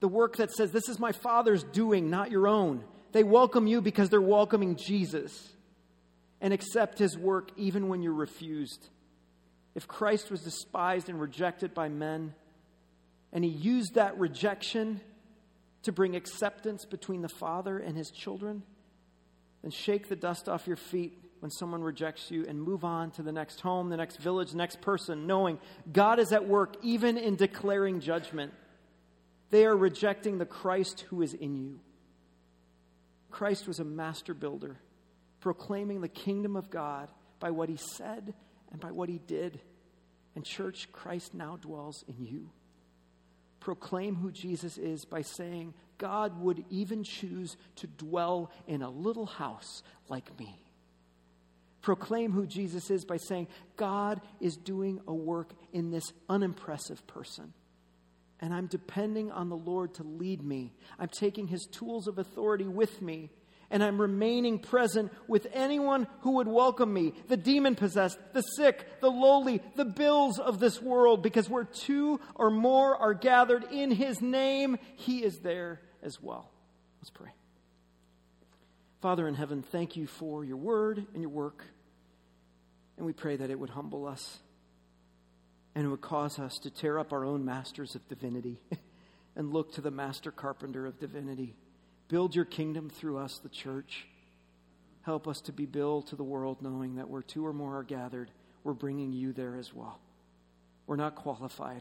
The 0.00 0.08
work 0.08 0.36
that 0.36 0.50
says, 0.50 0.72
This 0.72 0.88
is 0.88 0.98
my 0.98 1.12
Father's 1.12 1.62
doing, 1.62 2.10
not 2.10 2.30
your 2.30 2.48
own. 2.48 2.84
They 3.12 3.22
welcome 3.22 3.66
you 3.66 3.80
because 3.80 4.08
they're 4.08 4.20
welcoming 4.20 4.76
Jesus. 4.76 5.52
And 6.40 6.54
accept 6.54 6.98
His 6.98 7.18
work 7.18 7.50
even 7.56 7.88
when 7.88 8.02
you're 8.02 8.14
refused. 8.14 8.88
If 9.74 9.86
Christ 9.86 10.30
was 10.30 10.40
despised 10.42 11.08
and 11.08 11.20
rejected 11.20 11.74
by 11.74 11.88
men, 11.88 12.34
and 13.32 13.44
He 13.44 13.50
used 13.50 13.94
that 13.94 14.18
rejection 14.18 15.00
to 15.82 15.92
bring 15.92 16.16
acceptance 16.16 16.84
between 16.84 17.22
the 17.22 17.28
Father 17.28 17.78
and 17.78 17.96
His 17.96 18.10
children, 18.10 18.62
then 19.62 19.70
shake 19.70 20.08
the 20.08 20.16
dust 20.16 20.48
off 20.48 20.66
your 20.66 20.76
feet 20.76 21.18
when 21.40 21.50
someone 21.50 21.82
rejects 21.82 22.30
you 22.30 22.44
and 22.46 22.60
move 22.60 22.84
on 22.84 23.10
to 23.12 23.22
the 23.22 23.32
next 23.32 23.60
home, 23.60 23.88
the 23.88 23.96
next 23.96 24.16
village, 24.18 24.50
the 24.50 24.56
next 24.56 24.80
person, 24.80 25.26
knowing 25.26 25.58
God 25.90 26.18
is 26.18 26.32
at 26.32 26.46
work 26.46 26.76
even 26.82 27.16
in 27.16 27.36
declaring 27.36 28.00
judgment. 28.00 28.52
They 29.50 29.64
are 29.66 29.76
rejecting 29.76 30.38
the 30.38 30.46
Christ 30.46 31.04
who 31.08 31.22
is 31.22 31.34
in 31.34 31.56
you. 31.56 31.80
Christ 33.30 33.66
was 33.66 33.78
a 33.78 33.84
master 33.84 34.34
builder, 34.34 34.76
proclaiming 35.40 36.00
the 36.00 36.08
kingdom 36.08 36.56
of 36.56 36.70
God 36.70 37.08
by 37.38 37.50
what 37.50 37.68
he 37.68 37.76
said 37.76 38.34
and 38.70 38.80
by 38.80 38.92
what 38.92 39.08
he 39.08 39.18
did. 39.18 39.60
And, 40.34 40.44
church, 40.44 40.88
Christ 40.92 41.34
now 41.34 41.58
dwells 41.60 42.04
in 42.06 42.24
you. 42.24 42.50
Proclaim 43.58 44.14
who 44.14 44.30
Jesus 44.30 44.78
is 44.78 45.04
by 45.04 45.22
saying, 45.22 45.74
God 45.98 46.40
would 46.40 46.64
even 46.70 47.04
choose 47.04 47.56
to 47.76 47.86
dwell 47.86 48.50
in 48.66 48.82
a 48.82 48.88
little 48.88 49.26
house 49.26 49.82
like 50.08 50.38
me. 50.38 50.56
Proclaim 51.82 52.32
who 52.32 52.46
Jesus 52.46 52.90
is 52.90 53.04
by 53.04 53.16
saying, 53.16 53.48
God 53.76 54.20
is 54.40 54.56
doing 54.56 55.00
a 55.06 55.14
work 55.14 55.52
in 55.72 55.90
this 55.90 56.12
unimpressive 56.28 57.06
person. 57.06 57.52
And 58.40 58.54
I'm 58.54 58.66
depending 58.66 59.30
on 59.30 59.48
the 59.48 59.56
Lord 59.56 59.94
to 59.94 60.02
lead 60.02 60.42
me. 60.42 60.72
I'm 60.98 61.08
taking 61.08 61.46
his 61.46 61.66
tools 61.66 62.06
of 62.06 62.18
authority 62.18 62.66
with 62.66 63.02
me 63.02 63.30
and 63.70 63.82
I'm 63.82 64.00
remaining 64.00 64.58
present 64.58 65.12
with 65.28 65.46
anyone 65.52 66.08
who 66.22 66.32
would 66.32 66.48
welcome 66.48 66.92
me 66.92 67.14
the 67.28 67.36
demon 67.36 67.76
possessed, 67.76 68.18
the 68.32 68.42
sick, 68.42 69.00
the 69.00 69.10
lowly, 69.10 69.62
the 69.76 69.84
bills 69.84 70.38
of 70.38 70.58
this 70.58 70.82
world, 70.82 71.22
because 71.22 71.48
where 71.48 71.64
two 71.64 72.20
or 72.34 72.50
more 72.50 72.96
are 72.96 73.14
gathered 73.14 73.64
in 73.70 73.90
his 73.92 74.20
name, 74.20 74.78
he 74.96 75.22
is 75.22 75.38
there 75.38 75.80
as 76.02 76.20
well. 76.20 76.50
Let's 77.00 77.10
pray. 77.10 77.30
Father 79.00 79.26
in 79.28 79.34
heaven, 79.34 79.62
thank 79.62 79.96
you 79.96 80.06
for 80.06 80.44
your 80.44 80.58
word 80.58 81.06
and 81.14 81.22
your 81.22 81.30
work. 81.30 81.64
And 82.96 83.06
we 83.06 83.12
pray 83.12 83.36
that 83.36 83.50
it 83.50 83.58
would 83.58 83.70
humble 83.70 84.06
us 84.06 84.40
and 85.80 85.86
it 85.86 85.90
would 85.92 86.02
cause 86.02 86.38
us 86.38 86.58
to 86.58 86.68
tear 86.68 86.98
up 86.98 87.10
our 87.10 87.24
own 87.24 87.42
masters 87.42 87.94
of 87.94 88.06
divinity 88.06 88.60
and 89.34 89.50
look 89.50 89.72
to 89.72 89.80
the 89.80 89.90
master 89.90 90.30
carpenter 90.30 90.84
of 90.84 91.00
divinity. 91.00 91.56
Build 92.08 92.36
your 92.36 92.44
kingdom 92.44 92.90
through 92.90 93.16
us, 93.16 93.38
the 93.38 93.48
church. 93.48 94.06
Help 95.00 95.26
us 95.26 95.40
to 95.40 95.52
be 95.52 95.64
built 95.64 96.08
to 96.08 96.16
the 96.16 96.22
world, 96.22 96.58
knowing 96.60 96.96
that 96.96 97.08
where 97.08 97.22
two 97.22 97.46
or 97.46 97.54
more 97.54 97.78
are 97.78 97.82
gathered, 97.82 98.30
we're 98.62 98.74
bringing 98.74 99.14
you 99.14 99.32
there 99.32 99.56
as 99.56 99.72
well. 99.72 99.98
We're 100.86 100.96
not 100.96 101.14
qualified, 101.14 101.80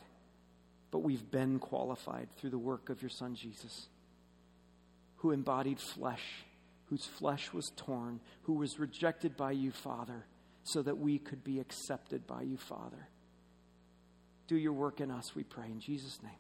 but 0.92 1.00
we've 1.00 1.30
been 1.30 1.60
qualified 1.60 2.30
through 2.38 2.52
the 2.52 2.58
work 2.58 2.90
of 2.90 3.02
your 3.02 3.10
Son, 3.10 3.36
Jesus, 3.36 3.90
who 5.18 5.32
embodied 5.32 5.82
flesh, 5.82 6.46
whose 6.86 7.06
flesh 7.06 7.52
was 7.52 7.74
torn, 7.76 8.22
who 8.44 8.54
was 8.54 8.80
rejected 8.80 9.36
by 9.36 9.52
you, 9.52 9.72
Father, 9.72 10.24
so 10.64 10.82
that 10.84 11.00
we 11.00 11.18
could 11.20 11.44
be 11.44 11.60
accepted 11.60 12.26
by 12.26 12.44
you, 12.44 12.56
Father. 12.56 13.10
Do 14.50 14.58
your 14.58 14.74
work 14.74 15.00
in 15.00 15.12
us, 15.12 15.36
we 15.36 15.44
pray. 15.44 15.68
In 15.68 15.80
Jesus' 15.80 16.20
name, 16.24 16.32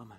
amen. 0.00 0.18